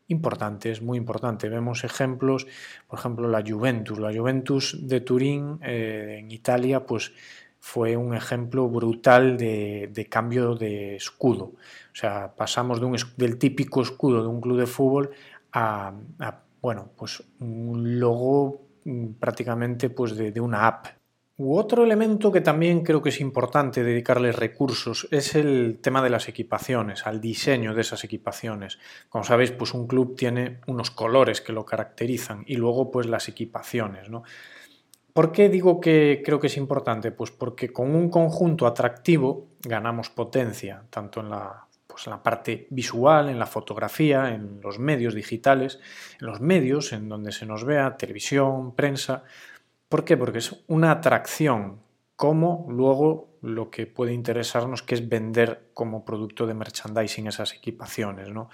importante, 0.09 0.69
es 0.69 0.81
muy 0.81 0.99
importante. 0.99 1.49
Vemos 1.49 1.83
ejemplos, 1.83 2.45
por 2.87 2.99
ejemplo, 2.99 3.27
la 3.27 3.43
Juventus. 3.45 3.97
La 3.97 4.13
Juventus 4.13 4.77
de 4.79 5.01
Turín 5.01 5.57
eh, 5.63 6.17
en 6.19 6.29
Italia, 6.29 6.85
pues 6.85 7.13
fue 7.59 7.97
un 7.97 8.13
ejemplo 8.13 8.69
brutal 8.69 9.37
de, 9.37 10.07
cambio 10.07 10.53
de 10.53 10.97
escudo. 10.97 11.45
O 11.45 11.95
sea, 11.95 12.31
pasamos 12.35 12.79
de 12.79 12.85
un, 12.85 12.95
del 13.17 13.39
típico 13.39 13.81
escudo 13.81 14.21
de 14.21 14.27
un 14.27 14.39
club 14.39 14.59
de 14.59 14.67
fútbol 14.67 15.09
a, 15.53 15.93
bueno, 16.61 16.89
pues 16.95 17.23
un 17.39 17.99
logo 17.99 18.61
mm, 18.85 19.13
prácticamente 19.19 19.89
pues 19.89 20.15
de, 20.15 20.31
de 20.31 20.39
una 20.39 20.67
app 20.67 21.00
otro 21.37 21.83
elemento 21.83 22.31
que 22.31 22.41
también 22.41 22.83
creo 22.83 23.01
que 23.01 23.09
es 23.09 23.19
importante 23.19 23.83
dedicarle 23.83 24.31
recursos 24.31 25.07
es 25.11 25.35
el 25.35 25.79
tema 25.81 26.03
de 26.03 26.09
las 26.09 26.27
equipaciones, 26.27 27.07
al 27.07 27.19
diseño 27.19 27.73
de 27.73 27.81
esas 27.81 28.03
equipaciones. 28.03 28.79
Como 29.09 29.23
sabéis, 29.23 29.51
pues 29.51 29.73
un 29.73 29.87
club 29.87 30.15
tiene 30.15 30.59
unos 30.67 30.91
colores 30.91 31.41
que 31.41 31.53
lo 31.53 31.65
caracterizan 31.65 32.43
y 32.45 32.57
luego 32.57 32.91
pues 32.91 33.07
las 33.07 33.27
equipaciones, 33.27 34.09
¿no? 34.09 34.23
¿Por 35.13 35.31
qué 35.33 35.49
digo 35.49 35.81
que 35.81 36.21
creo 36.23 36.39
que 36.39 36.47
es 36.47 36.55
importante? 36.55 37.11
Pues 37.11 37.31
porque 37.31 37.73
con 37.73 37.95
un 37.95 38.09
conjunto 38.09 38.65
atractivo 38.65 39.47
ganamos 39.61 40.09
potencia, 40.09 40.83
tanto 40.89 41.19
en 41.19 41.29
la, 41.29 41.65
pues 41.85 42.07
en 42.07 42.11
la 42.11 42.23
parte 42.23 42.67
visual, 42.69 43.27
en 43.27 43.37
la 43.37 43.45
fotografía, 43.45 44.29
en 44.29 44.61
los 44.61 44.79
medios 44.79 45.13
digitales, 45.13 45.79
en 46.19 46.27
los 46.27 46.39
medios 46.39 46.93
en 46.93 47.09
donde 47.09 47.33
se 47.33 47.45
nos 47.45 47.65
vea, 47.65 47.97
televisión, 47.97 48.73
prensa, 48.73 49.23
¿Por 49.91 50.05
qué? 50.05 50.15
Porque 50.15 50.37
es 50.37 50.55
una 50.67 50.89
atracción, 50.89 51.81
como 52.15 52.65
luego 52.69 53.27
lo 53.41 53.69
que 53.69 53.87
puede 53.87 54.13
interesarnos, 54.13 54.83
que 54.83 54.95
es 54.95 55.09
vender 55.09 55.71
como 55.73 56.05
producto 56.05 56.47
de 56.47 56.53
merchandising 56.53 57.27
esas 57.27 57.53
equipaciones. 57.53 58.29
¿no? 58.29 58.49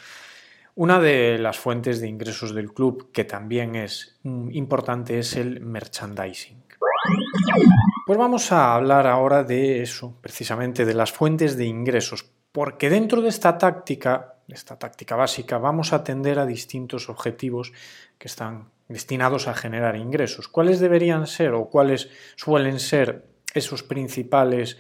Una 0.74 1.00
de 1.00 1.38
las 1.38 1.60
fuentes 1.60 2.02
de 2.02 2.08
ingresos 2.08 2.56
del 2.56 2.74
club, 2.74 3.12
que 3.12 3.24
también 3.24 3.76
es 3.76 4.18
mm, 4.24 4.50
importante, 4.54 5.20
es 5.20 5.36
el 5.36 5.62
merchandising. 5.62 6.64
Pues 8.08 8.18
vamos 8.18 8.52
a 8.52 8.74
hablar 8.74 9.06
ahora 9.06 9.44
de 9.44 9.84
eso, 9.84 10.18
precisamente 10.20 10.86
de 10.86 10.96
las 10.96 11.12
fuentes 11.12 11.56
de 11.56 11.66
ingresos, 11.66 12.32
porque 12.52 12.90
dentro 12.90 13.22
de 13.22 13.30
esta 13.30 13.60
táctica, 13.60 14.38
esta 14.48 14.80
táctica 14.80 15.16
básica, 15.16 15.60
vamos 15.60 15.94
a 15.94 15.98
atender 15.98 16.40
a 16.40 16.48
distintos 16.48 17.10
objetivos 17.10 17.74
que 18.18 18.28
están 18.28 18.72
destinados 18.88 19.48
a 19.48 19.54
generar 19.54 19.96
ingresos. 19.96 20.48
¿Cuáles 20.48 20.80
deberían 20.80 21.28
ser 21.28 21.54
o 21.54 21.70
cuáles 21.70 22.10
suelen 22.36 22.80
ser 22.80 23.26
esos 23.54 23.84
principales 23.84 24.78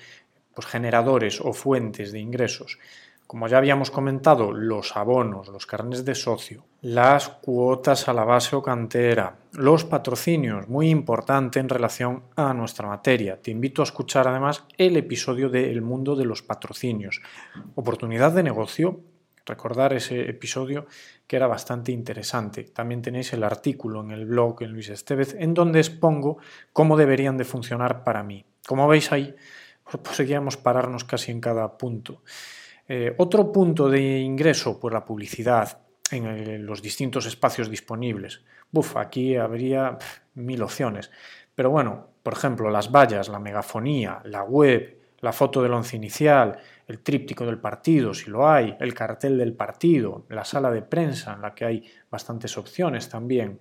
pues, 0.54 0.68
generadores 0.68 1.42
o 1.42 1.54
fuentes 1.54 2.12
de 2.12 2.20
ingresos? 2.20 2.80
Como 3.28 3.50
ya 3.50 3.58
habíamos 3.58 3.92
comentado, 3.92 4.54
los 4.54 4.96
abonos, 4.96 5.50
los 5.50 5.66
carnes 5.66 6.06
de 6.06 6.16
socio, 6.16 6.64
las 6.80 7.28
cuotas 7.28 8.08
a 8.08 8.14
la 8.14 8.24
base 8.24 8.56
o 8.56 8.64
cantera, 8.64 9.40
los 9.52 9.84
patrocinios, 9.84 10.70
muy 10.70 10.90
importante 10.90 11.60
en 11.60 11.68
relación 11.68 12.24
a 12.38 12.54
nuestra 12.54 12.88
materia. 12.88 13.42
Te 13.42 13.52
invito 13.52 13.82
a 13.82 13.84
escuchar 13.84 14.30
además 14.30 14.64
el 14.78 14.96
episodio 14.96 15.50
de 15.50 15.70
El 15.72 15.82
mundo 15.82 16.16
de 16.16 16.24
los 16.24 16.42
patrocinios. 16.42 17.22
Oportunidad 17.76 18.32
de 18.32 18.44
negocio 18.44 19.02
recordar 19.48 19.94
ese 19.94 20.30
episodio 20.30 20.86
que 21.27 21.36
era 21.36 21.48
bastante 21.48 21.91
interesante. 21.91 22.63
También 22.63 23.01
tenéis 23.01 23.34
el 23.34 23.43
artículo 23.43 24.01
en 24.01 24.12
el 24.12 24.25
blog 24.25 24.63
en 24.63 24.72
Luis 24.72 24.89
Estevez 24.89 25.36
en 25.38 25.53
donde 25.53 25.79
expongo 25.79 26.38
cómo 26.72 26.96
deberían 26.96 27.38
de 27.38 27.43
funcionar 27.43 28.03
para 28.03 28.24
mí. 28.24 28.46
Como 28.65 28.88
veis 28.88 29.12
ahí, 29.12 29.36
podríamos 30.03 30.57
pararnos 30.57 31.03
casi 31.03 31.31
en 31.31 31.41
cada 31.41 31.77
punto. 31.77 32.24
Eh, 32.88 33.13
otro 33.17 33.51
punto 33.51 33.89
de 33.89 34.19
ingreso, 34.19 34.79
pues 34.79 34.93
la 34.93 35.03
publicidad 35.03 35.81
en 36.10 36.65
los 36.65 36.81
distintos 36.81 37.25
espacios 37.25 37.69
disponibles. 37.69 38.46
Buf, 38.72 38.96
aquí 38.96 39.36
habría 39.36 39.98
mil 40.36 40.62
opciones. 40.63 41.12
Pero 41.53 41.69
bueno, 41.69 42.12
por 42.24 42.34
ejemplo, 42.34 42.69
las 42.69 42.91
vallas, 42.91 43.27
la 43.27 43.39
megafonía, 43.39 44.22
la 44.24 44.43
web, 44.43 44.97
la 45.19 45.33
foto 45.33 45.62
del 45.62 45.74
once 45.74 45.95
inicial, 45.95 46.57
el 46.88 47.00
tríptico 47.00 47.45
del 47.45 47.59
partido, 47.59 48.13
si 48.13 48.29
lo 48.29 48.47
hay, 48.47 48.75
el 48.79 48.93
cartel 48.93 49.38
del 49.38 49.53
partido, 49.53 50.25
la 50.29 50.45
sala 50.45 50.71
de 50.71 50.81
prensa, 50.81 51.33
en 51.33 51.41
la 51.41 51.53
que 51.53 51.65
hay 51.65 51.83
bastantes 52.09 52.57
opciones 52.57 53.09
también. 53.09 53.59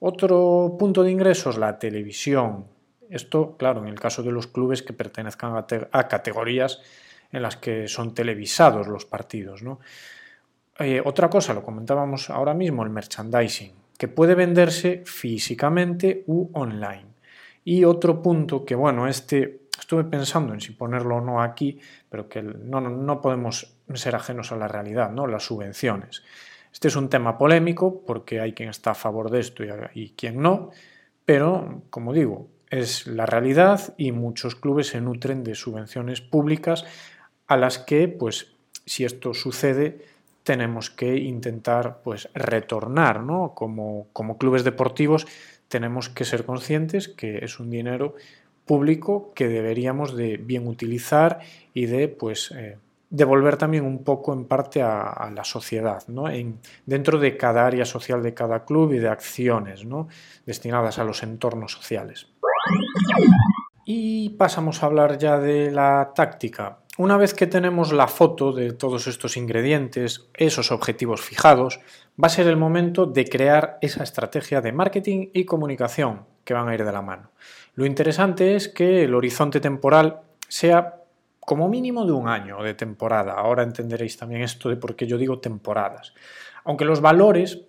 Otro 0.00 0.76
punto 0.78 1.02
de 1.02 1.10
ingresos, 1.10 1.58
la 1.58 1.78
televisión. 1.78 2.66
Esto, 3.08 3.56
claro, 3.56 3.82
en 3.82 3.88
el 3.88 3.98
caso 3.98 4.22
de 4.22 4.32
los 4.32 4.46
clubes 4.46 4.82
que 4.82 4.92
pertenezcan 4.92 5.54
a, 5.56 6.08
categorías 6.08 6.80
en 7.30 7.42
las 7.42 7.56
que 7.56 7.88
son 7.88 8.14
televisados 8.14 8.86
los 8.86 9.04
partidos. 9.04 9.62
¿no? 9.62 9.80
Eh, 10.78 11.00
otra 11.04 11.30
cosa, 11.30 11.54
lo 11.54 11.62
comentábamos 11.62 12.30
ahora 12.30 12.54
mismo, 12.54 12.82
el 12.82 12.90
merchandising, 12.90 13.72
que 13.96 14.08
puede 14.08 14.34
venderse 14.34 15.02
físicamente 15.06 16.24
u 16.26 16.50
online. 16.52 17.06
Y 17.64 17.84
otro 17.84 18.20
punto 18.20 18.64
que, 18.64 18.74
bueno, 18.74 19.06
este 19.06 19.61
Estuve 19.78 20.04
pensando 20.04 20.54
en 20.54 20.60
si 20.60 20.72
ponerlo 20.72 21.16
o 21.16 21.20
no 21.20 21.42
aquí, 21.42 21.80
pero 22.08 22.28
que 22.28 22.42
no, 22.42 22.80
no 22.80 23.20
podemos 23.20 23.74
ser 23.94 24.14
ajenos 24.14 24.52
a 24.52 24.56
la 24.56 24.68
realidad, 24.68 25.10
¿no? 25.10 25.26
Las 25.26 25.44
subvenciones. 25.44 26.22
Este 26.72 26.88
es 26.88 26.96
un 26.96 27.08
tema 27.08 27.36
polémico 27.36 28.02
porque 28.06 28.40
hay 28.40 28.54
quien 28.54 28.70
está 28.70 28.92
a 28.92 28.94
favor 28.94 29.30
de 29.30 29.40
esto 29.40 29.62
y, 29.94 30.10
quien 30.10 30.40
no, 30.40 30.70
pero 31.24 31.82
como 31.90 32.12
digo, 32.12 32.48
es 32.70 33.06
la 33.06 33.26
realidad 33.26 33.94
y 33.98 34.12
muchos 34.12 34.54
clubes 34.54 34.88
se 34.88 35.00
nutren 35.00 35.44
de 35.44 35.54
subvenciones 35.54 36.22
públicas 36.22 36.84
a 37.46 37.56
las 37.58 37.78
que, 37.78 38.08
pues, 38.08 38.54
si 38.86 39.04
esto 39.04 39.34
sucede, 39.34 40.06
tenemos 40.42 40.90
que 40.90 41.16
intentar 41.18 42.00
pues 42.02 42.28
retornar, 42.34 43.22
¿no? 43.22 43.54
Como, 43.54 44.08
como 44.12 44.38
clubes 44.38 44.64
deportivos 44.64 45.26
tenemos 45.68 46.08
que 46.08 46.24
ser 46.24 46.44
conscientes 46.44 47.08
que 47.08 47.44
es 47.44 47.60
un 47.60 47.70
dinero 47.70 48.16
público 48.66 49.32
que 49.34 49.48
deberíamos 49.48 50.16
de 50.16 50.36
bien 50.36 50.66
utilizar 50.66 51.40
y 51.74 51.86
de 51.86 52.08
pues 52.08 52.52
eh, 52.52 52.78
devolver 53.12 53.58
también 53.58 53.84
un 53.84 54.04
poco 54.04 54.32
en 54.32 54.46
parte 54.46 54.80
a, 54.82 55.30
la 55.34 55.44
sociedad, 55.44 56.02
¿no? 56.08 56.30
en, 56.30 56.58
dentro 56.86 57.18
de 57.18 57.36
cada 57.36 57.66
área 57.66 57.84
social 57.84 58.22
de 58.22 58.32
cada 58.32 58.64
club 58.64 58.94
y 58.94 58.98
de 58.98 59.08
acciones 59.08 59.84
¿no? 59.84 60.08
destinadas 60.46 60.98
a 60.98 61.04
los 61.04 61.22
entornos 61.22 61.72
sociales. 61.72 62.28
Y 63.84 64.30
pasamos 64.30 64.82
a 64.82 64.86
hablar 64.86 65.18
ya 65.18 65.38
de 65.38 65.70
la 65.70 66.12
táctica. 66.14 66.78
Una 66.96 67.18
vez 67.18 67.34
que 67.34 67.46
tenemos 67.46 67.92
la 67.92 68.06
foto 68.06 68.52
de 68.52 68.72
todos 68.72 69.06
estos 69.06 69.36
ingredientes, 69.36 70.28
esos 70.34 70.72
objetivos 70.72 71.20
fijados, 71.20 71.80
va 72.22 72.26
a 72.26 72.30
ser 72.30 72.46
el 72.46 72.56
momento 72.56 73.04
de 73.04 73.26
crear 73.26 73.78
esa 73.82 74.04
estrategia 74.04 74.62
de 74.62 74.72
marketing 74.72 75.28
y 75.34 75.44
comunicación 75.44 76.31
que 76.44 76.54
van 76.54 76.68
a 76.68 76.74
ir 76.74 76.84
de 76.84 76.92
la 76.92 77.02
mano. 77.02 77.30
Lo 77.74 77.86
interesante 77.86 78.56
es 78.56 78.68
que 78.68 79.04
el 79.04 79.14
horizonte 79.14 79.60
temporal 79.60 80.20
sea 80.48 80.96
como 81.40 81.68
mínimo 81.68 82.04
de 82.04 82.12
un 82.12 82.28
año 82.28 82.62
de 82.62 82.74
temporada. 82.74 83.34
Ahora 83.34 83.62
entenderéis 83.62 84.16
también 84.16 84.42
esto 84.42 84.68
de 84.68 84.76
por 84.76 84.94
qué 84.94 85.06
yo 85.06 85.18
digo 85.18 85.40
temporadas. 85.40 86.14
Aunque 86.64 86.84
los 86.84 87.00
valores 87.00 87.60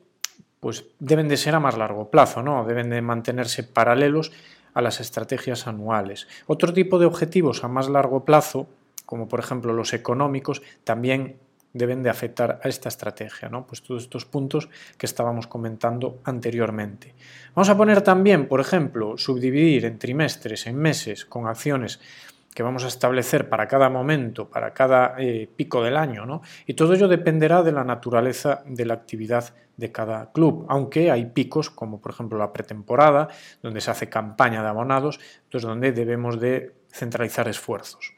pues 0.59 0.85
deben 0.99 1.27
de 1.27 1.35
ser 1.35 1.55
a 1.55 1.59
más 1.59 1.77
largo 1.77 2.09
plazo, 2.09 2.41
¿no? 2.41 2.63
Deben 2.63 2.89
de 2.89 3.01
mantenerse 3.01 3.63
paralelos 3.63 4.31
a 4.73 4.81
las 4.81 5.01
estrategias 5.01 5.67
anuales. 5.67 6.27
Otro 6.47 6.71
tipo 6.73 6.99
de 6.99 7.05
objetivos 7.05 7.65
a 7.65 7.67
más 7.67 7.89
largo 7.89 8.23
plazo, 8.23 8.67
como 9.05 9.27
por 9.27 9.41
ejemplo 9.41 9.73
los 9.73 9.93
económicos, 9.93 10.61
también 10.85 11.37
deben 11.73 12.03
de 12.03 12.09
afectar 12.09 12.59
a 12.63 12.67
esta 12.69 12.89
estrategia, 12.89 13.49
¿no? 13.49 13.65
Pues 13.65 13.81
todos 13.81 14.03
estos 14.03 14.25
puntos 14.25 14.69
que 14.97 15.05
estábamos 15.05 15.47
comentando 15.47 16.19
anteriormente. 16.23 17.15
Vamos 17.55 17.69
a 17.69 17.77
poner 17.77 18.01
también, 18.01 18.47
por 18.47 18.61
ejemplo, 18.61 19.17
subdividir 19.17 19.85
en 19.85 19.99
trimestres, 19.99 20.67
en 20.67 20.77
meses, 20.77 21.25
con 21.25 21.47
acciones 21.47 21.99
que 22.53 22.63
vamos 22.63 22.83
a 22.83 22.87
establecer 22.87 23.49
para 23.49 23.67
cada 23.67 23.89
momento, 23.89 24.47
para 24.47 24.73
cada 24.73 25.15
eh, 25.17 25.49
pico 25.55 25.83
del 25.83 25.97
año, 25.97 26.25
¿no? 26.25 26.41
Y 26.67 26.75
todo 26.75 26.93
ello 26.93 27.07
dependerá 27.07 27.63
de 27.63 27.71
la 27.71 27.83
naturaleza 27.83 28.61
de 28.67 28.85
la 28.85 28.93
actividad 28.93 29.55
de 29.75 29.91
cada 29.91 30.31
club, 30.31 30.67
aunque 30.69 31.09
hay 31.09 31.25
picos 31.25 31.71
como 31.71 31.99
por 31.99 32.11
ejemplo 32.11 32.37
la 32.37 32.53
pretemporada, 32.53 33.27
donde 33.63 33.81
se 33.81 33.89
hace 33.89 34.07
campaña 34.07 34.61
de 34.61 34.69
abonados, 34.69 35.19
entonces 35.45 35.67
donde 35.67 35.91
debemos 35.91 36.39
de 36.39 36.73
centralizar 36.91 37.47
esfuerzos. 37.47 38.13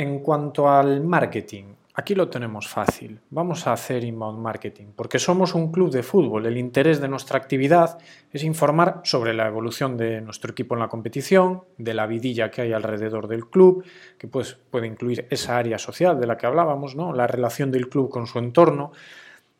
En 0.00 0.20
cuanto 0.20 0.66
al 0.66 1.02
marketing, 1.04 1.74
Aquí 1.92 2.14
lo 2.14 2.30
tenemos 2.30 2.66
fácil. 2.66 3.20
Vamos 3.28 3.66
a 3.66 3.74
hacer 3.74 4.02
inbound 4.04 4.38
marketing 4.38 4.86
porque 4.96 5.18
somos 5.18 5.54
un 5.54 5.70
club 5.70 5.90
de 5.90 6.02
fútbol. 6.02 6.46
El 6.46 6.56
interés 6.56 7.02
de 7.02 7.08
nuestra 7.08 7.36
actividad 7.36 7.98
es 8.32 8.42
informar 8.42 9.02
sobre 9.04 9.34
la 9.34 9.46
evolución 9.46 9.98
de 9.98 10.22
nuestro 10.22 10.52
equipo 10.52 10.74
en 10.74 10.80
la 10.80 10.88
competición, 10.88 11.64
de 11.76 11.92
la 11.92 12.06
vidilla 12.06 12.50
que 12.50 12.62
hay 12.62 12.72
alrededor 12.72 13.28
del 13.28 13.50
club, 13.50 13.84
que 14.16 14.28
pues, 14.28 14.56
puede 14.70 14.86
incluir 14.86 15.26
esa 15.28 15.58
área 15.58 15.76
social 15.76 16.18
de 16.18 16.26
la 16.26 16.38
que 16.38 16.46
hablábamos, 16.46 16.96
¿no? 16.96 17.12
la 17.12 17.26
relación 17.26 17.70
del 17.70 17.90
club 17.90 18.08
con 18.08 18.26
su 18.26 18.38
entorno. 18.38 18.92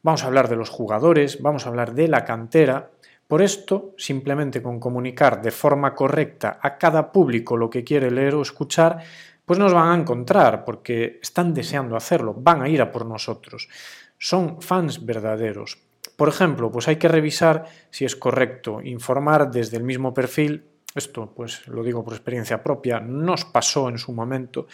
Vamos 0.02 0.24
a 0.24 0.28
hablar 0.28 0.48
de 0.48 0.56
los 0.56 0.70
jugadores, 0.70 1.42
vamos 1.42 1.66
a 1.66 1.68
hablar 1.68 1.92
de 1.92 2.08
la 2.08 2.24
cantera. 2.24 2.92
Por 3.28 3.42
esto, 3.42 3.94
simplemente 3.96 4.62
con 4.62 4.80
comunicar 4.80 5.42
de 5.42 5.50
forma 5.50 5.94
correcta 5.94 6.58
a 6.60 6.78
cada 6.78 7.12
público 7.12 7.56
lo 7.56 7.70
que 7.70 7.84
quiere 7.84 8.10
leer 8.10 8.34
o 8.34 8.42
escuchar, 8.42 9.04
pues 9.50 9.58
nos 9.58 9.74
van 9.74 9.88
a 9.88 10.00
encontrar 10.00 10.64
porque 10.64 11.18
están 11.20 11.52
deseando 11.52 11.96
hacerlo, 11.96 12.32
van 12.38 12.62
a 12.62 12.68
ir 12.68 12.80
a 12.80 12.92
por 12.92 13.04
nosotros. 13.04 13.68
Son 14.16 14.62
fans 14.62 15.04
verdaderos. 15.04 15.76
Por 16.14 16.28
ejemplo, 16.28 16.70
pues 16.70 16.86
hay 16.86 16.94
que 16.98 17.08
revisar 17.08 17.64
si 17.90 18.04
es 18.04 18.14
correcto 18.14 18.80
informar 18.80 19.50
desde 19.50 19.76
el 19.76 19.82
mismo 19.82 20.14
perfil. 20.14 20.66
Esto, 20.94 21.32
pues 21.34 21.66
lo 21.66 21.82
digo 21.82 22.04
por 22.04 22.14
experiencia 22.14 22.62
propia, 22.62 23.00
nos 23.00 23.44
pasó 23.44 23.88
en 23.88 23.98
su 23.98 24.12
momento 24.12 24.68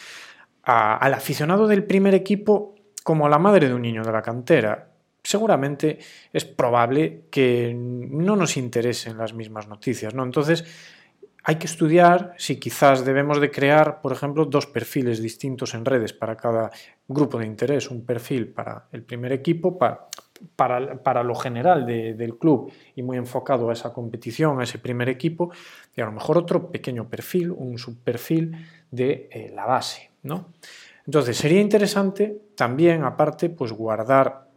al 0.64 1.14
aficionado 1.14 1.66
del 1.66 1.84
primer 1.84 2.14
equipo 2.14 2.74
como 3.02 3.24
a 3.24 3.30
la 3.30 3.38
madre 3.38 3.68
de 3.68 3.74
un 3.74 3.80
niño 3.80 4.02
de 4.02 4.12
la 4.12 4.20
cantera. 4.20 4.90
Seguramente 5.22 6.00
es 6.34 6.44
probable 6.44 7.22
que 7.30 7.74
no 7.74 8.36
nos 8.36 8.58
interesen 8.58 9.16
las 9.16 9.32
mismas 9.32 9.68
noticias, 9.68 10.12
¿no? 10.12 10.22
Entonces, 10.22 10.66
hay 11.48 11.56
que 11.56 11.68
estudiar 11.68 12.34
si 12.38 12.58
quizás 12.58 13.04
debemos 13.04 13.40
de 13.40 13.52
crear, 13.52 14.00
por 14.00 14.10
ejemplo, 14.10 14.46
dos 14.46 14.66
perfiles 14.66 15.22
distintos 15.22 15.74
en 15.74 15.84
redes 15.84 16.12
para 16.12 16.36
cada 16.36 16.72
grupo 17.06 17.38
de 17.38 17.46
interés. 17.46 17.88
Un 17.88 18.04
perfil 18.04 18.48
para 18.48 18.88
el 18.90 19.04
primer 19.04 19.30
equipo, 19.30 19.78
para, 19.78 20.08
para, 20.56 21.22
lo 21.22 21.36
general 21.36 21.86
del 21.86 22.36
club 22.36 22.72
y 22.96 23.02
muy 23.04 23.16
enfocado 23.16 23.70
a 23.70 23.74
esa 23.74 23.92
competición, 23.92 24.58
a 24.58 24.64
ese 24.64 24.80
primer 24.80 25.08
equipo, 25.08 25.52
y 25.94 26.00
a 26.00 26.06
lo 26.06 26.10
mejor 26.10 26.36
otro 26.36 26.68
pequeño 26.68 27.08
perfil, 27.08 27.52
un 27.52 27.78
subperfil 27.78 28.56
de 28.90 29.28
eh, 29.30 29.52
la 29.54 29.66
base. 29.66 30.10
¿no? 30.24 30.48
Entonces 31.06 31.36
sería 31.36 31.60
interesante 31.60 32.42
también, 32.56 33.04
aparte, 33.04 33.50
pues 33.50 33.70
guardar 33.70 34.48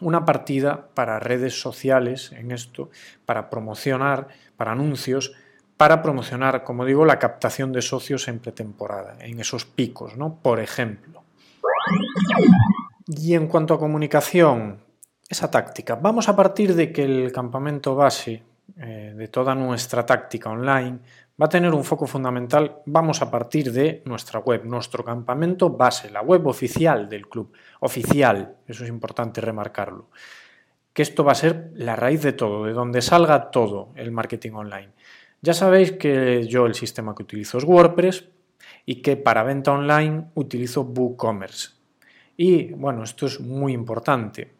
una 0.00 0.26
partida 0.26 0.90
para 0.92 1.18
redes 1.20 1.58
sociales 1.58 2.32
en 2.32 2.50
esto, 2.50 2.90
para 3.24 3.48
promocionar, 3.48 4.28
para 4.58 4.72
anuncios, 4.72 5.32
para 5.78 6.02
promocionar, 6.02 6.64
como 6.64 6.84
digo, 6.84 7.06
la 7.06 7.20
captación 7.20 7.72
de 7.72 7.82
socios 7.82 8.26
en 8.26 8.40
pretemporada, 8.40 9.16
en 9.20 9.38
esos 9.38 9.64
picos, 9.64 10.16
¿no? 10.16 10.40
Por 10.42 10.58
ejemplo. 10.58 11.22
Y 13.06 13.34
en 13.34 13.46
cuanto 13.46 13.74
a 13.74 13.78
comunicación, 13.78 14.80
esa 15.28 15.50
táctica, 15.50 15.94
vamos 15.94 16.28
a 16.28 16.34
partir 16.34 16.74
de 16.74 16.92
que 16.92 17.04
el 17.04 17.32
campamento 17.32 17.94
base 17.94 18.42
eh, 18.76 19.14
de 19.16 19.28
toda 19.28 19.54
nuestra 19.54 20.04
táctica 20.04 20.50
online 20.50 20.98
va 21.40 21.46
a 21.46 21.48
tener 21.48 21.72
un 21.72 21.84
foco 21.84 22.08
fundamental, 22.08 22.82
vamos 22.86 23.22
a 23.22 23.30
partir 23.30 23.70
de 23.72 24.02
nuestra 24.04 24.40
web, 24.40 24.64
nuestro 24.64 25.04
campamento 25.04 25.70
base, 25.70 26.10
la 26.10 26.22
web 26.22 26.44
oficial 26.48 27.08
del 27.08 27.28
club, 27.28 27.52
oficial, 27.80 28.56
eso 28.66 28.82
es 28.82 28.90
importante 28.90 29.40
remarcarlo, 29.40 30.08
que 30.92 31.02
esto 31.02 31.22
va 31.22 31.32
a 31.32 31.36
ser 31.36 31.70
la 31.74 31.94
raíz 31.94 32.22
de 32.22 32.32
todo, 32.32 32.64
de 32.64 32.72
donde 32.72 33.00
salga 33.00 33.52
todo 33.52 33.92
el 33.94 34.10
marketing 34.10 34.52
online. 34.52 34.92
Ya 35.40 35.54
sabéis 35.54 35.92
que 35.92 36.46
yo 36.48 36.66
el 36.66 36.74
sistema 36.74 37.14
que 37.14 37.22
utilizo 37.22 37.58
es 37.58 37.64
WordPress 37.64 38.24
y 38.84 38.96
que 38.96 39.16
para 39.16 39.44
venta 39.44 39.72
online 39.72 40.26
utilizo 40.34 40.82
WooCommerce. 40.82 41.70
Y 42.36 42.72
bueno, 42.72 43.04
esto 43.04 43.26
es 43.26 43.40
muy 43.40 43.72
importante. 43.72 44.52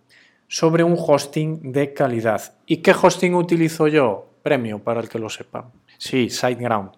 Sobre 0.47 0.85
un 0.85 0.97
hosting 0.97 1.73
de 1.73 1.93
calidad. 1.93 2.55
¿Y 2.67 2.79
qué 2.79 2.93
hosting 2.93 3.35
utilizo 3.35 3.89
yo? 3.89 4.35
Premio 4.43 4.79
para 4.79 5.01
el 5.01 5.09
que 5.09 5.19
lo 5.19 5.29
sepa. 5.29 5.71
Sí, 5.99 6.31
SiteGround. 6.31 6.93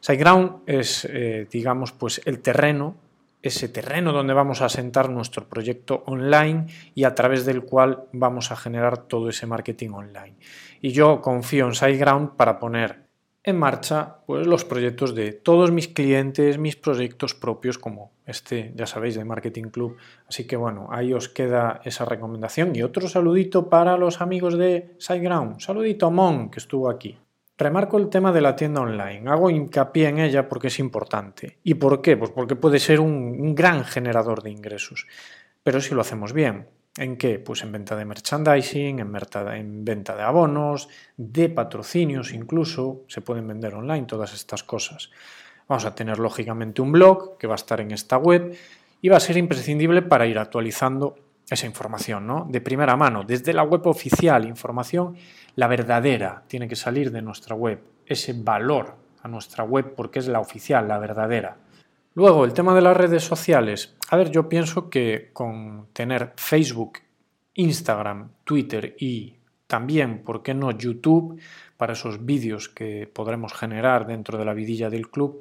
SiteGround 0.00 0.62
es, 0.66 1.06
eh, 1.10 1.46
digamos, 1.50 1.92
pues 1.92 2.20
el 2.26 2.40
terreno, 2.40 2.96
ese 3.40 3.68
terreno 3.68 4.12
donde 4.12 4.34
vamos 4.34 4.60
a 4.60 4.66
asentar 4.66 5.08
nuestro 5.08 5.48
proyecto 5.48 6.02
online 6.06 6.66
y 6.94 7.04
a 7.04 7.14
través 7.14 7.46
del 7.46 7.62
cual 7.62 8.04
vamos 8.12 8.50
a 8.50 8.56
generar 8.56 8.98
todo 8.98 9.30
ese 9.30 9.46
marketing 9.46 9.90
online. 9.90 10.36
Y 10.82 10.92
yo 10.92 11.20
confío 11.20 11.66
en 11.66 11.74
SiteGround 11.74 12.36
para 12.36 12.58
poner 12.58 13.03
en 13.44 13.58
marcha 13.58 14.16
pues, 14.26 14.46
los 14.46 14.64
proyectos 14.64 15.14
de 15.14 15.32
todos 15.32 15.70
mis 15.70 15.88
clientes, 15.88 16.58
mis 16.58 16.76
proyectos 16.76 17.34
propios 17.34 17.78
como 17.78 18.10
este, 18.24 18.72
ya 18.74 18.86
sabéis, 18.86 19.14
de 19.16 19.24
Marketing 19.24 19.64
Club. 19.64 19.96
Así 20.26 20.46
que 20.46 20.56
bueno, 20.56 20.88
ahí 20.90 21.12
os 21.12 21.28
queda 21.28 21.80
esa 21.84 22.06
recomendación. 22.06 22.74
Y 22.74 22.82
otro 22.82 23.06
saludito 23.06 23.68
para 23.68 23.98
los 23.98 24.22
amigos 24.22 24.56
de 24.56 24.96
SiteGround. 24.98 25.60
Saludito 25.60 26.06
a 26.06 26.10
Mon, 26.10 26.50
que 26.50 26.58
estuvo 26.58 26.88
aquí. 26.88 27.18
Remarco 27.56 27.98
el 27.98 28.08
tema 28.08 28.32
de 28.32 28.40
la 28.40 28.56
tienda 28.56 28.80
online. 28.80 29.28
Hago 29.30 29.50
hincapié 29.50 30.08
en 30.08 30.18
ella 30.18 30.48
porque 30.48 30.68
es 30.68 30.78
importante. 30.78 31.58
¿Y 31.62 31.74
por 31.74 32.00
qué? 32.00 32.16
Pues 32.16 32.30
porque 32.30 32.56
puede 32.56 32.78
ser 32.78 32.98
un, 32.98 33.12
un 33.12 33.54
gran 33.54 33.84
generador 33.84 34.42
de 34.42 34.50
ingresos. 34.50 35.06
Pero 35.62 35.80
si 35.80 35.94
lo 35.94 36.00
hacemos 36.00 36.32
bien. 36.32 36.66
¿En 36.96 37.16
qué? 37.16 37.40
Pues 37.40 37.62
en 37.62 37.72
venta 37.72 37.96
de 37.96 38.04
merchandising, 38.04 39.00
en, 39.00 39.12
en, 39.52 39.84
venta 39.84 40.14
de 40.14 40.22
abonos, 40.22 40.88
de 41.16 41.48
patrocinios 41.48 42.32
incluso, 42.32 43.02
se 43.08 43.20
pueden 43.20 43.48
vender 43.48 43.74
online 43.74 44.06
todas 44.06 44.32
estas 44.32 44.62
cosas. 44.62 45.10
Vamos 45.66 45.84
a 45.86 45.94
tener 45.94 46.20
lógicamente 46.20 46.82
un 46.82 46.92
blog 46.92 47.36
que 47.36 47.48
va 47.48 47.54
a 47.54 47.56
estar 47.56 47.80
en 47.80 47.90
esta 47.90 48.16
web 48.16 48.56
y 49.00 49.08
va 49.08 49.16
a 49.16 49.20
ser 49.20 49.36
imprescindible 49.36 50.02
para 50.02 50.26
ir 50.26 50.38
actualizando 50.38 51.16
esa 51.50 51.66
información, 51.66 52.26
¿no? 52.26 52.46
De 52.48 52.60
primera 52.60 52.96
mano, 52.96 53.24
desde 53.24 53.52
la 53.52 53.64
web 53.64 53.86
oficial, 53.86 54.46
información, 54.46 55.16
la 55.56 55.66
verdadera, 55.66 56.44
tiene 56.46 56.68
que 56.68 56.76
salir 56.76 57.10
de 57.10 57.22
nuestra 57.22 57.56
web, 57.56 57.80
ese 58.06 58.34
valor 58.34 58.96
a 59.22 59.28
nuestra 59.28 59.64
web 59.64 59.94
porque 59.96 60.20
es 60.20 60.28
la 60.28 60.40
oficial, 60.40 60.86
la 60.86 60.98
verdadera. 60.98 61.56
Luego, 62.16 62.44
el 62.44 62.52
tema 62.52 62.74
de 62.74 62.80
las 62.80 62.96
redes 62.96 63.24
sociales. 63.24 63.96
A 64.08 64.16
ver, 64.16 64.30
yo 64.30 64.48
pienso 64.48 64.88
que 64.88 65.30
con 65.32 65.88
tener 65.92 66.32
Facebook, 66.36 67.00
Instagram, 67.54 68.30
Twitter 68.44 68.94
y 68.98 69.36
también, 69.66 70.22
¿por 70.22 70.42
qué 70.42 70.54
no, 70.54 70.70
YouTube 70.70 71.40
para 71.76 71.94
esos 71.94 72.24
vídeos 72.24 72.68
que 72.68 73.10
podremos 73.12 73.52
generar 73.52 74.06
dentro 74.06 74.38
de 74.38 74.44
la 74.44 74.54
vidilla 74.54 74.90
del 74.90 75.10
club, 75.10 75.40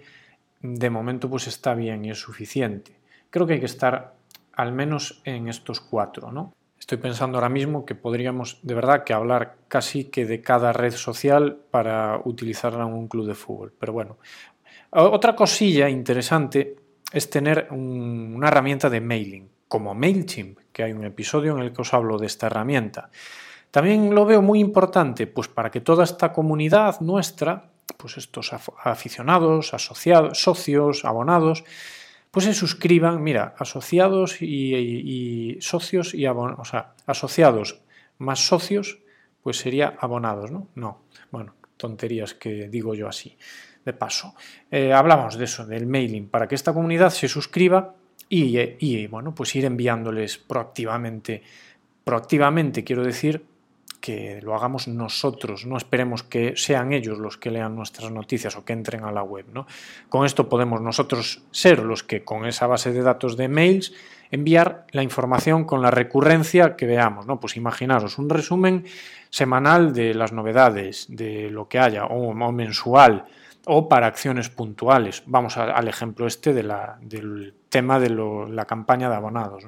de 0.62 0.90
momento 0.90 1.30
pues 1.30 1.48
está 1.48 1.76
bien 1.76 2.06
y 2.06 2.10
es 2.10 2.20
suficiente. 2.20 2.96
Creo 3.30 3.46
que 3.46 3.54
hay 3.54 3.60
que 3.60 3.68
estar 3.68 4.16
al 4.54 4.72
menos 4.72 5.22
en 5.26 5.50
estos 5.50 5.80
cuatro, 5.80 6.32
¿no? 6.32 6.54
Estoy 6.80 6.98
pensando 6.98 7.38
ahora 7.38 7.50
mismo 7.50 7.86
que 7.86 7.96
podríamos 7.96 8.60
de 8.62 8.74
verdad 8.74 9.04
que 9.04 9.14
hablar 9.14 9.56
casi 9.68 10.06
que 10.06 10.26
de 10.26 10.42
cada 10.42 10.74
red 10.74 10.92
social 10.92 11.58
para 11.72 12.20
utilizarla 12.26 12.84
en 12.84 12.94
un 12.94 13.08
club 13.08 13.26
de 13.26 13.36
fútbol. 13.36 13.74
Pero 13.80 13.94
bueno, 13.94 14.18
otra 14.95 15.36
cosilla 15.36 15.89
interesante 15.89 16.75
es 17.12 17.29
tener 17.29 17.67
una 17.71 18.47
herramienta 18.47 18.89
de 18.89 19.01
mailing, 19.01 19.49
como 19.67 19.93
MailChimp, 19.93 20.60
que 20.71 20.84
hay 20.84 20.93
un 20.93 21.06
episodio 21.06 21.56
en 21.56 21.63
el 21.63 21.73
que 21.73 21.82
os 21.82 21.93
hablo 21.93 22.17
de 22.17 22.27
esta 22.27 22.47
herramienta. 22.47 23.10
También 23.71 24.13
lo 24.13 24.25
veo 24.25 24.41
muy 24.41 24.60
importante, 24.60 25.27
pues 25.27 25.47
para 25.47 25.71
que 25.71 25.82
toda 25.82 26.03
esta 26.03 26.32
comunidad 26.32 27.01
nuestra, 27.01 27.71
pues 27.97 28.17
estos 28.17 28.51
aficionados, 28.84 29.73
asociados, 29.73 30.41
socios, 30.41 31.06
abonados, 31.06 31.63
pues 32.29 32.45
se 32.45 32.53
suscriban, 32.53 33.21
mira, 33.21 33.56
asociados 33.58 34.41
y, 34.41 35.58
socios 35.62 36.13
y 36.13 36.25
abonados, 36.25 36.60
o 36.60 36.65
sea, 36.65 36.93
asociados 37.06 37.82
más 38.17 38.47
socios, 38.47 38.99
pues 39.41 39.58
sería 39.58 39.95
abonados, 39.99 40.51
¿no? 40.51 40.67
No, 40.75 41.03
bueno, 41.32 41.56
tonterías 41.77 42.34
que 42.34 42.69
digo 42.69 42.95
yo 42.95 43.08
así 43.08 43.38
de 43.86 43.93
paso. 43.93 44.36
Eh, 44.72 44.93
hablamos 44.93 45.38
de 45.38 45.46
eso, 45.46 45.65
del 45.65 45.86
mailing, 45.86 46.28
para 46.28 46.48
que 46.48 46.56
esta 46.56 46.74
comunidad 46.74 47.10
se 47.10 47.28
suscriba 47.28 47.96
y, 48.30 49.08
bueno, 49.08 49.36
pues 49.36 49.56
ir 49.56 49.65
enviándoles 49.65 50.38
proactivamente. 50.38 51.43
Proactivamente 52.04 52.84
quiero 52.84 53.04
decir 53.04 53.46
que 54.02 54.41
lo 54.41 54.54
hagamos 54.54 54.89
nosotros, 54.89 55.65
no 55.65 55.78
esperemos 55.78 56.24
que 56.24 56.58
sean 56.58 56.91
ellos 56.91 57.19
los 57.19 57.38
que 57.38 57.52
lean 57.52 57.76
nuestras 57.76 58.12
noticias 58.12 58.58
o 58.58 58.65
que 58.65 58.74
entren 58.74 59.06
a 59.06 59.12
la 59.12 59.24
web. 59.24 59.46
¿no? 59.54 59.65
Con 60.10 60.26
esto 60.26 60.50
podemos 60.50 60.82
nosotros 60.82 61.43
ser 61.52 61.80
los 61.80 62.04
que 62.04 62.26
con 62.26 62.46
esa 62.46 62.67
base 62.67 62.91
de 62.91 63.02
datos 63.02 63.38
de 63.38 63.48
mails 63.48 63.93
enviar 64.30 64.88
la 64.91 65.04
información 65.04 65.63
con 65.63 65.82
la 65.82 65.89
recurrencia 65.91 66.76
que 66.76 66.86
veamos. 66.86 67.28
¿no? 67.28 67.39
Pues 67.39 67.56
imaginaros 67.56 68.17
un 68.17 68.30
resumen 68.30 68.86
semanal 69.30 69.93
de 69.93 70.13
las 70.13 70.34
novedades, 70.34 71.06
de 71.08 71.50
lo 71.50 71.69
que 71.69 71.80
haya, 71.80 72.06
o 72.06 72.52
mensual, 72.52 73.26
o 73.65 73.88
para 73.88 74.08
acciones 74.08 74.49
puntuales. 74.49 75.23
Vamos 75.26 75.58
al 75.58 75.88
ejemplo 75.88 76.28
este 76.28 76.54
del 76.54 77.54
tema 77.69 77.99
de 77.99 78.10
la 78.10 78.65
campaña 78.65 79.10
de 79.10 79.15
abonados. 79.15 79.65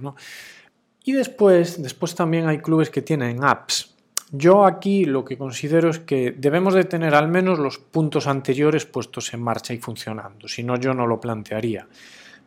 Y 1.04 1.14
después, 1.14 1.82
después 1.82 2.16
también 2.16 2.48
hay 2.48 2.60
clubes 2.60 2.90
que 2.90 3.02
tienen 3.02 3.44
apps. 3.44 3.96
Yo 4.32 4.66
aquí 4.66 5.06
lo 5.06 5.24
que 5.24 5.38
considero 5.38 5.90
es 5.90 6.00
que 6.00 6.32
debemos 6.32 6.74
de 6.74 6.84
tener 6.84 7.14
al 7.14 7.28
menos 7.28 7.60
los 7.60 7.78
puntos 7.78 8.28
anteriores 8.28 8.86
puestos 8.86 9.34
en 9.34 9.42
marcha 9.42 9.74
y 9.74 9.78
funcionando, 9.78 10.48
si 10.48 10.64
no 10.64 10.78
yo 10.78 10.94
no 10.94 11.06
lo 11.06 11.22
plantearía. 11.22 11.88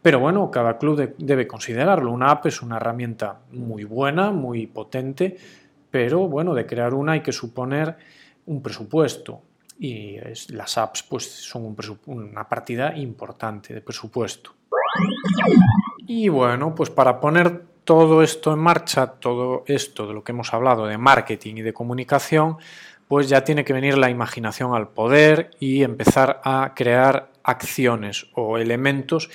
Pero 0.02 0.20
bueno, 0.20 0.50
cada 0.50 0.76
club 0.76 1.14
debe 1.18 1.46
considerarlo. 1.46 2.12
Una 2.12 2.30
app 2.30 2.46
es 2.46 2.62
una 2.62 2.76
herramienta 2.76 3.40
muy 3.52 3.84
buena, 3.84 4.30
muy 4.32 4.66
potente, 4.66 5.37
pero 5.90 6.28
bueno, 6.28 6.52
de 6.54 6.66
crear 6.66 6.94
una 6.94 7.12
hay 7.12 7.20
que 7.20 7.32
suponer 7.32 7.96
un 8.46 8.61
presupuesto 8.61 9.42
y 9.78 10.16
las 10.48 10.78
apps 10.78 11.02
pues 11.04 11.24
son 11.24 11.76
una 12.06 12.48
partida 12.48 12.96
importante 12.96 13.74
de 13.74 13.80
presupuesto. 13.80 14.54
Y 16.06 16.28
bueno, 16.28 16.74
pues 16.74 16.90
para 16.90 17.20
poner 17.20 17.62
todo 17.84 18.22
esto 18.22 18.52
en 18.52 18.58
marcha, 18.58 19.06
todo 19.06 19.64
esto 19.66 20.06
de 20.06 20.14
lo 20.14 20.24
que 20.24 20.32
hemos 20.32 20.52
hablado 20.52 20.86
de 20.86 20.98
marketing 20.98 21.56
y 21.56 21.62
de 21.62 21.72
comunicación, 21.72 22.58
pues 23.06 23.28
ya 23.28 23.44
tiene 23.44 23.64
que 23.64 23.72
venir 23.72 23.96
la 23.96 24.10
imaginación 24.10 24.74
al 24.74 24.88
poder 24.88 25.50
y 25.58 25.82
empezar 25.82 26.40
a 26.44 26.72
crear 26.74 27.30
acciones 27.42 28.26
o 28.34 28.58
elementos 28.58 29.30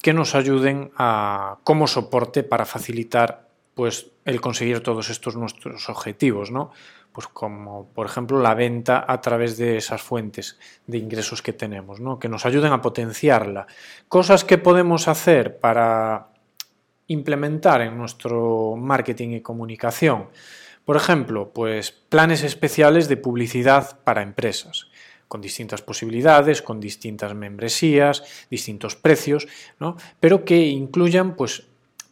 que 0.00 0.12
nos 0.12 0.34
ayuden 0.34 0.92
a 0.96 1.58
como 1.64 1.88
soporte 1.88 2.44
para 2.44 2.64
facilitar 2.64 3.48
pues 3.74 4.10
el 4.24 4.40
conseguir 4.40 4.80
todos 4.80 5.10
estos 5.10 5.36
nuestros 5.36 5.88
objetivos, 5.88 6.50
¿no? 6.50 6.72
Pues 7.18 7.26
como 7.26 7.88
por 7.88 8.06
ejemplo 8.06 8.40
la 8.40 8.54
venta 8.54 9.04
a 9.08 9.20
través 9.20 9.56
de 9.56 9.76
esas 9.76 10.00
fuentes 10.00 10.56
de 10.86 10.98
ingresos 10.98 11.42
que 11.42 11.52
tenemos, 11.52 11.98
¿no? 11.98 12.20
Que 12.20 12.28
nos 12.28 12.46
ayuden 12.46 12.72
a 12.72 12.80
potenciarla. 12.80 13.66
Cosas 14.06 14.44
que 14.44 14.56
podemos 14.56 15.08
hacer 15.08 15.58
para 15.58 16.28
implementar 17.08 17.80
en 17.80 17.98
nuestro 17.98 18.76
marketing 18.76 19.30
y 19.30 19.40
comunicación. 19.40 20.28
Por 20.84 20.94
ejemplo, 20.94 21.50
pues 21.52 21.90
planes 21.90 22.44
especiales 22.44 23.08
de 23.08 23.16
publicidad 23.16 23.98
para 24.04 24.22
empresas, 24.22 24.86
con 25.26 25.40
distintas 25.40 25.82
posibilidades, 25.82 26.62
con 26.62 26.78
distintas 26.78 27.34
membresías, 27.34 28.46
distintos 28.48 28.94
precios, 28.94 29.48
¿no? 29.80 29.96
pero 30.20 30.44
que 30.44 30.66
incluyan 30.68 31.34
pues, 31.34 31.66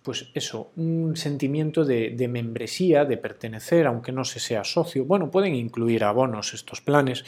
pues 0.07 0.31
eso, 0.35 0.71
un 0.77 1.17
sentimiento 1.17 1.85
de, 1.85 2.29
membresía, 2.31 3.05
de 3.05 3.17
pertenecer, 3.17 3.89
aunque 3.89 4.13
no 4.13 4.23
se 4.23 4.39
sea 4.39 4.63
socio. 4.63 5.05
Bueno, 5.05 5.33
pueden 5.33 5.57
incluir 5.57 6.05
abonos 6.05 6.55
estos 6.55 6.81
planes, 6.81 7.25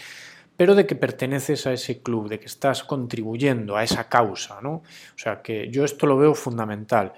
pero 0.57 0.77
de 0.77 0.87
que 0.87 0.95
perteneces 0.95 1.67
a 1.67 1.73
ese 1.73 2.01
club, 2.03 2.29
de 2.29 2.39
que 2.39 2.47
estás 2.47 2.85
contribuyendo 2.85 3.77
a 3.77 3.83
esa 3.83 4.09
causa, 4.09 4.61
¿no? 4.63 4.75
O 4.75 5.17
sea 5.17 5.43
que 5.43 5.69
yo 5.73 5.85
esto 5.85 6.07
lo 6.07 6.17
veo 6.17 6.37
fundamental. 6.37 7.15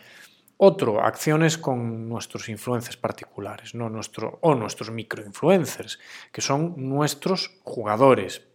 Otro, 0.57 1.05
acciones 1.05 1.59
con 1.59 2.09
nuestros 2.09 2.49
influencers 2.49 2.97
particulares, 2.97 3.75
no 3.75 3.85
o 4.41 4.55
nuestros 4.55 4.91
microinfluencers, 4.91 5.99
que 6.33 6.41
son 6.41 6.73
nuestros 6.89 7.59
jugadores. 7.65 8.50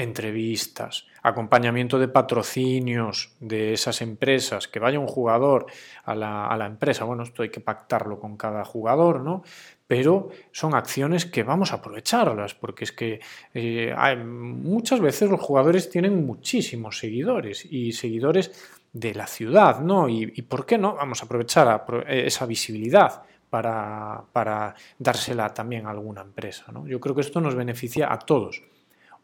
Entrevistas, 0.00 1.08
acompañamiento 1.24 1.98
de 1.98 2.06
patrocinios 2.06 3.32
de 3.40 3.72
esas 3.72 4.00
empresas, 4.00 4.68
que 4.68 4.78
vaya 4.78 5.00
un 5.00 5.08
jugador 5.08 5.66
a 6.04 6.14
la, 6.14 6.66
empresa. 6.66 7.02
Bueno, 7.02 7.24
esto 7.24 7.42
hay 7.42 7.48
que 7.48 7.58
pactarlo 7.58 8.20
con 8.20 8.36
cada 8.36 8.64
jugador, 8.64 9.22
¿no? 9.22 9.42
Pero 9.88 10.28
son 10.52 10.76
acciones 10.76 11.26
que 11.26 11.42
vamos 11.42 11.72
a 11.72 11.76
aprovecharlas, 11.78 12.54
porque 12.54 12.84
es 12.84 12.92
que 12.92 13.18
eh, 13.52 13.92
muchas 14.24 15.00
veces 15.00 15.28
los 15.28 15.40
jugadores 15.40 15.90
tienen 15.90 16.24
muchísimos 16.24 17.00
seguidores 17.00 17.66
y 17.68 17.90
seguidores 17.90 18.52
de 18.92 19.14
la 19.14 19.26
ciudad, 19.26 19.80
¿no? 19.80 20.08
Y, 20.08 20.26
por 20.42 20.64
qué 20.64 20.78
no 20.78 20.94
vamos 20.94 21.22
a 21.22 21.26
aprovechar 21.26 21.84
eh, 22.06 22.22
esa 22.26 22.46
visibilidad 22.46 23.24
para, 23.50 24.22
para, 24.32 24.76
dársela 24.96 25.52
también 25.52 25.86
a 25.86 25.90
alguna 25.90 26.20
empresa, 26.20 26.70
¿no? 26.70 26.86
Yo 26.86 27.00
creo 27.00 27.16
que 27.16 27.22
esto 27.22 27.40
nos 27.40 27.56
beneficia 27.56 28.12
a 28.12 28.20
todos. 28.20 28.62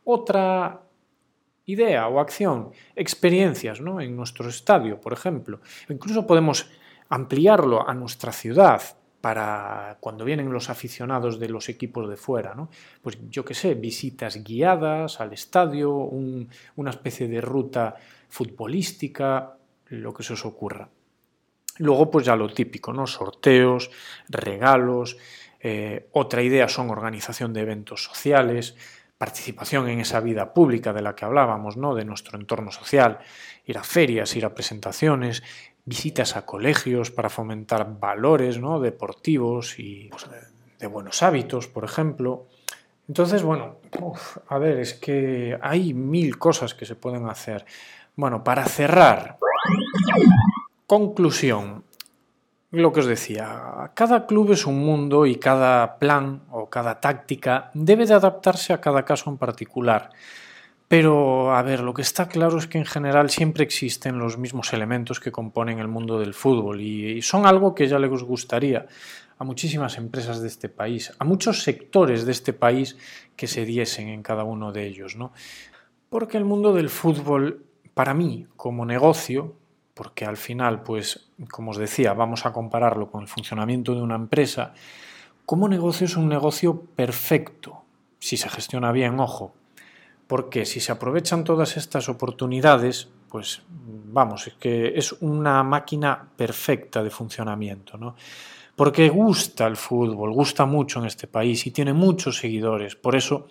Otra 0.05 0.83
idea 1.67 2.09
o 2.09 2.21
acción, 2.21 2.73
experiencias, 2.95 3.81
¿no? 3.81 4.01
En 4.01 4.15
nuestro 4.17 4.49
estadio, 4.49 5.01
por 5.01 5.13
ejemplo. 5.13 5.61
Incluso 5.89 6.27
podemos 6.27 6.69
ampliarlo 7.09 7.89
a 7.89 7.95
nuestra 7.95 8.33
ciudad 8.33 8.83
para 9.21 9.97
cuando 10.01 10.25
vienen 10.25 10.53
los 10.53 10.69
aficionados 10.69 11.39
de 11.39 11.49
los 11.49 11.71
equipos 11.71 12.11
de 12.11 12.17
fuera. 12.17 12.55
Pues 13.01 13.19
yo 13.31 13.43
qué 13.43 13.55
sé, 13.55 13.75
visitas 13.75 14.45
guiadas 14.45 15.19
al 15.21 15.33
estadio, 15.33 15.91
una 15.95 16.91
especie 16.91 17.27
de 17.27 17.41
ruta 17.41 17.95
futbolística, 18.29 19.57
lo 19.87 20.13
que 20.13 20.23
se 20.23 20.35
os 20.35 20.45
ocurra. 20.45 20.91
Luego, 21.79 22.11
pues 22.11 22.27
ya 22.27 22.37
lo 22.37 22.53
típico, 22.53 22.93
¿no? 22.93 23.07
Sorteos, 23.07 23.91
regalos. 24.29 25.17
Eh, 25.59 26.09
otra 26.13 26.43
idea 26.43 26.69
son 26.69 26.91
organización 26.91 27.55
de 27.55 27.63
eventos 27.63 28.05
sociales, 28.05 28.77
participación 29.19 29.89
en 29.89 30.01
esa 30.01 30.21
vida 30.21 30.53
pública 30.53 30.93
de 30.93 31.03
la 31.03 31.15
que 31.15 31.25
hablábamos, 31.25 31.77
¿no? 31.77 31.95
De 31.95 32.05
nuestro 32.05 32.39
entorno 32.39 32.71
social, 32.71 33.19
ir 33.65 33.79
a 33.79 33.85
ferias, 33.85 34.35
ir 34.37 34.45
a 34.45 34.55
presentaciones, 34.55 35.43
visitas 35.85 36.37
a 36.37 36.45
colegios 36.45 37.11
para 37.11 37.31
fomentar 37.31 37.99
valores, 37.99 38.59
¿no? 38.59 38.81
Deportivos 38.81 39.79
y 39.79 40.09
pues, 40.11 40.27
de, 40.79 40.87
buenos 40.87 41.23
hábitos, 41.23 41.67
por 41.67 41.85
ejemplo. 41.85 42.47
Entonces, 43.09 43.43
bueno, 43.43 43.77
a 44.49 44.59
ver, 44.59 44.81
es 44.81 44.95
que 44.95 45.59
hay 45.63 45.95
mil 45.95 46.39
cosas 46.39 46.75
que 46.75 46.85
se 46.85 46.95
pueden 46.95 47.29
hacer. 47.29 47.65
Bueno, 48.17 48.45
para 48.45 48.65
cerrar, 48.67 49.39
conclusión. 50.87 51.84
Lo 52.75 52.93
que 52.93 53.01
os 53.01 53.07
decía, 53.07 53.93
cada 53.95 54.27
club 54.27 54.51
es 54.51 54.67
un 54.67 54.81
mundo 54.81 55.27
y 55.27 55.37
cada 55.37 55.97
plan 55.97 56.43
o 56.51 56.69
cada 56.69 56.99
táctica 56.99 57.71
debe 57.73 58.05
de 58.05 58.15
adaptarse 58.15 58.73
a 58.73 58.81
cada 58.81 59.05
caso 59.05 59.31
en 59.31 59.39
particular. 59.39 60.11
Pero, 60.89 61.55
a 61.55 61.63
ver, 61.63 61.79
lo 61.81 61.95
que 61.95 62.03
está 62.03 62.27
claro 62.27 62.59
es 62.59 62.67
que 62.67 62.79
en 62.79 62.85
general 62.85 63.31
siempre 63.31 63.63
existen 63.63 64.19
los 64.19 64.39
mismos 64.39 64.73
elementos 64.73 65.21
que 65.21 65.31
componen 65.31 65.79
el 65.79 65.87
mundo 65.87 66.19
del 66.19 66.35
fútbol 66.35 66.81
y, 66.81 67.23
son 67.23 67.47
algo 67.47 67.77
que 67.77 67.87
ya 67.87 68.01
les 68.01 68.11
gustaría 68.25 68.87
a 69.39 69.45
muchísimas 69.45 69.97
empresas 69.97 70.43
de 70.43 70.49
este 70.49 70.69
país, 70.69 71.13
a 71.17 71.25
muchos 71.25 71.63
sectores 71.63 72.27
de 72.27 72.33
este 72.33 72.53
país 72.53 72.97
que 73.37 73.47
se 73.47 73.65
diesen 73.65 74.09
en 74.09 74.25
cada 74.25 74.43
uno 74.43 74.73
de 74.73 74.85
ellos, 74.85 75.15
¿no? 75.15 75.33
Porque 76.11 76.39
el 76.39 76.45
mundo 76.45 76.73
del 76.73 76.91
fútbol 76.91 77.67
para 77.95 78.15
mí, 78.15 78.49
como 78.57 78.85
negocio, 78.85 79.55
porque 79.95 80.25
al 80.25 80.37
final, 80.37 80.83
pues, 80.83 81.29
como 81.51 81.71
os 81.71 81.77
decía, 81.79 82.13
vamos 82.13 82.45
a 82.47 82.53
compararlo 82.53 83.11
con 83.11 83.23
el 83.23 83.29
funcionamiento 83.29 83.95
de 83.95 84.03
una 84.03 84.17
empresa, 84.17 84.75
como 85.47 85.69
negocio 85.69 86.07
es 86.07 86.17
un 86.17 86.29
negocio 86.29 86.81
perfecto, 86.97 87.83
si 88.19 88.37
se 88.37 88.49
gestiona 88.49 88.91
bien, 88.93 89.21
ojo, 89.21 89.55
porque 90.27 90.65
si 90.65 90.81
se 90.81 90.91
aprovechan 90.91 91.45
todas 91.45 91.77
estas 91.77 92.09
oportunidades, 92.09 93.09
pues 93.29 93.63
vamos, 93.69 94.47
es 94.47 94.55
que 94.55 94.97
es 94.97 95.13
una 95.21 95.63
máquina 95.63 96.29
perfecta 96.37 97.03
de 97.03 97.11
funcionamiento, 97.11 97.99
¿no? 97.99 98.17
Porque 98.77 99.09
gusta 99.09 99.67
el 99.67 99.77
fútbol, 99.77 100.33
gusta 100.33 100.67
mucho 100.67 100.99
en 100.99 101.07
este 101.07 101.29
país 101.29 101.67
y 101.67 101.71
tiene 101.71 101.93
muchos 101.93 102.39
seguidores. 102.39 102.97
Por 102.97 103.15
eso, 103.15 103.47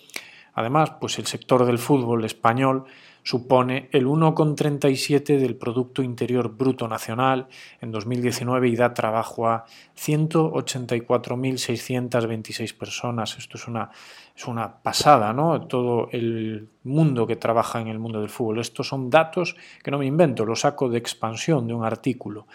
además, 0.53 0.91
pues 0.99 1.17
el 1.19 1.27
sector 1.27 1.65
del 1.65 1.77
fútbol 1.77 2.25
español 2.25 2.85
supone 3.23 3.89
el 3.91 4.05
1,37 4.05 5.39
del 5.39 5.55
Producto 5.55 6.03
Interior 6.03 6.55
Bruto 6.55 6.87
Nacional 6.87 7.47
en 7.81 7.91
2019 7.91 8.67
y 8.67 8.75
da 8.75 8.93
trabajo 8.93 9.47
a 9.47 9.65
184.626 9.97 12.77
personas. 12.77 13.35
Esto 13.37 13.57
es 13.57 13.67
una, 13.67 13.89
es 14.35 14.45
una 14.45 14.75
pasada, 14.75 15.31
¿no? 15.31 15.61
Todo 15.61 16.09
el 16.11 16.67
mundo 16.83 17.25
que 17.25 17.37
trabaja 17.37 17.79
en 17.79 17.87
el 17.87 17.99
mundo 17.99 18.19
del 18.19 18.27
fútbol. 18.29 18.59
Estos 18.59 18.89
son 18.89 19.09
datos 19.09 19.55
que 19.81 19.89
no 19.89 19.97
me 19.97 20.05
invento, 20.05 20.45
los 20.45 20.59
saco 20.59 20.89
de 20.89 20.97
expansión 20.97 21.65
de 21.65 21.73
un 21.73 21.85
artículo. 21.85 22.45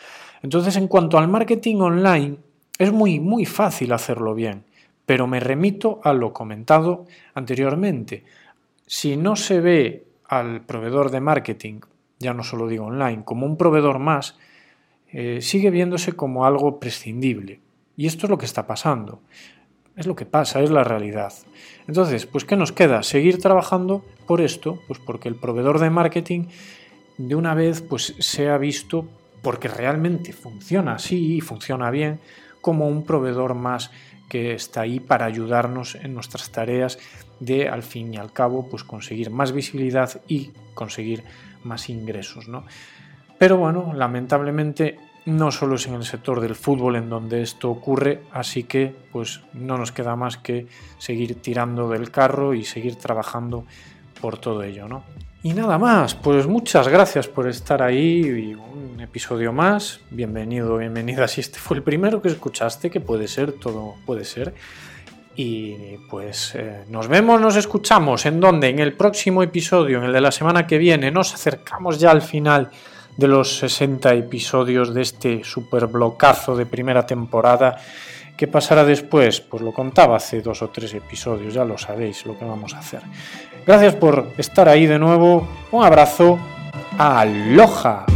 Entonces, 0.42 0.76
en 0.76 0.86
cuanto 0.86 1.16
al 1.18 1.28
marketing 1.28 1.76
online, 1.76 2.36
es 2.78 2.92
muy, 2.92 3.20
muy 3.20 3.46
fácil 3.46 3.90
hacerlo 3.92 4.34
bien, 4.34 4.64
pero 5.06 5.26
me 5.26 5.40
remito 5.40 6.02
a 6.04 6.12
lo 6.12 6.34
comentado 6.34 7.06
anteriormente. 7.34 8.24
Si 8.86 9.16
no 9.16 9.34
se 9.34 9.60
ve 9.60 10.07
al 10.28 10.60
proveedor 10.60 11.10
de 11.10 11.20
marketing, 11.20 11.80
ya 12.18 12.34
no 12.34 12.44
solo 12.44 12.68
digo 12.68 12.86
online, 12.86 13.24
como 13.24 13.46
un 13.46 13.56
proveedor 13.56 13.98
más, 13.98 14.38
eh, 15.10 15.40
sigue 15.40 15.70
viéndose 15.70 16.12
como 16.12 16.44
algo 16.44 16.78
prescindible. 16.78 17.60
Y 17.96 18.06
esto 18.06 18.26
es 18.26 18.30
lo 18.30 18.38
que 18.38 18.46
está 18.46 18.66
pasando. 18.66 19.20
Es 19.96 20.06
lo 20.06 20.14
que 20.14 20.26
pasa, 20.26 20.60
es 20.60 20.70
la 20.70 20.84
realidad. 20.84 21.32
Entonces, 21.88 22.26
pues 22.26 22.44
¿qué 22.44 22.56
nos 22.56 22.70
queda? 22.70 23.02
Seguir 23.02 23.40
trabajando 23.40 24.04
por 24.26 24.40
esto, 24.40 24.78
pues 24.86 25.00
porque 25.00 25.28
el 25.28 25.34
proveedor 25.34 25.80
de 25.80 25.90
marketing 25.90 26.44
de 27.16 27.34
una 27.34 27.54
vez 27.54 27.82
pues 27.82 28.14
se 28.20 28.48
ha 28.48 28.58
visto 28.58 29.08
porque 29.42 29.66
realmente 29.66 30.32
funciona 30.32 30.94
así 30.94 31.36
y 31.36 31.40
funciona 31.40 31.90
bien 31.90 32.20
como 32.60 32.86
un 32.86 33.04
proveedor 33.04 33.54
más 33.54 33.90
que 34.28 34.52
está 34.52 34.82
ahí 34.82 35.00
para 35.00 35.24
ayudarnos 35.24 35.96
en 35.96 36.14
nuestras 36.14 36.50
tareas 36.50 36.98
de 37.40 37.68
al 37.68 37.82
fin 37.82 38.14
y 38.14 38.16
al 38.16 38.32
cabo 38.32 38.68
pues 38.68 38.84
conseguir 38.84 39.30
más 39.30 39.52
visibilidad 39.52 40.20
y 40.28 40.52
conseguir 40.74 41.24
más 41.64 41.88
ingresos 41.88 42.48
¿no? 42.48 42.64
pero 43.38 43.56
bueno 43.56 43.92
lamentablemente 43.94 44.98
no 45.28 45.52
solo 45.52 45.74
es 45.74 45.86
en 45.86 45.94
el 45.94 46.04
sector 46.04 46.40
del 46.40 46.54
fútbol 46.54 46.96
en 46.96 47.10
donde 47.10 47.42
esto 47.42 47.70
ocurre, 47.70 48.22
así 48.32 48.64
que 48.64 48.94
pues 49.12 49.42
no 49.52 49.76
nos 49.76 49.92
queda 49.92 50.16
más 50.16 50.38
que 50.38 50.66
seguir 50.96 51.34
tirando 51.42 51.90
del 51.90 52.10
carro 52.10 52.54
y 52.54 52.64
seguir 52.64 52.96
trabajando 52.96 53.66
por 54.22 54.38
todo 54.38 54.62
ello, 54.62 54.88
¿no? 54.88 55.04
Y 55.42 55.52
nada 55.52 55.78
más, 55.78 56.14
pues 56.14 56.46
muchas 56.46 56.88
gracias 56.88 57.28
por 57.28 57.46
estar 57.46 57.82
ahí 57.82 58.22
y 58.22 58.54
un 58.54 59.00
episodio 59.00 59.52
más. 59.52 60.00
Bienvenido, 60.10 60.78
bienvenida 60.78 61.28
si 61.28 61.42
este 61.42 61.58
fue 61.58 61.76
el 61.76 61.82
primero 61.82 62.22
que 62.22 62.28
escuchaste, 62.28 62.90
que 62.90 63.00
puede 63.00 63.28
ser, 63.28 63.52
todo 63.52 63.96
puede 64.06 64.24
ser. 64.24 64.54
Y 65.40 65.98
pues 66.10 66.56
eh, 66.56 66.82
nos 66.88 67.06
vemos, 67.06 67.40
nos 67.40 67.54
escuchamos. 67.54 68.26
¿En 68.26 68.40
dónde? 68.40 68.70
En 68.70 68.80
el 68.80 68.94
próximo 68.94 69.40
episodio, 69.40 69.98
en 69.98 70.04
el 70.06 70.12
de 70.12 70.20
la 70.20 70.32
semana 70.32 70.66
que 70.66 70.78
viene. 70.78 71.12
Nos 71.12 71.32
acercamos 71.32 72.00
ya 72.00 72.10
al 72.10 72.22
final 72.22 72.70
de 73.16 73.28
los 73.28 73.58
60 73.58 74.14
episodios 74.14 74.92
de 74.92 75.02
este 75.02 75.44
super 75.44 75.86
blocazo 75.86 76.56
de 76.56 76.66
primera 76.66 77.06
temporada. 77.06 77.76
¿Qué 78.36 78.48
pasará 78.48 78.82
después? 78.84 79.40
Pues 79.40 79.62
lo 79.62 79.72
contaba 79.72 80.16
hace 80.16 80.40
dos 80.40 80.60
o 80.62 80.70
tres 80.70 80.92
episodios, 80.94 81.54
ya 81.54 81.64
lo 81.64 81.78
sabéis 81.78 82.26
lo 82.26 82.36
que 82.36 82.44
vamos 82.44 82.74
a 82.74 82.80
hacer. 82.80 83.02
Gracias 83.64 83.94
por 83.94 84.32
estar 84.38 84.68
ahí 84.68 84.86
de 84.86 84.98
nuevo. 84.98 85.46
Un 85.70 85.84
abrazo. 85.84 86.36
Aloha. 86.98 88.06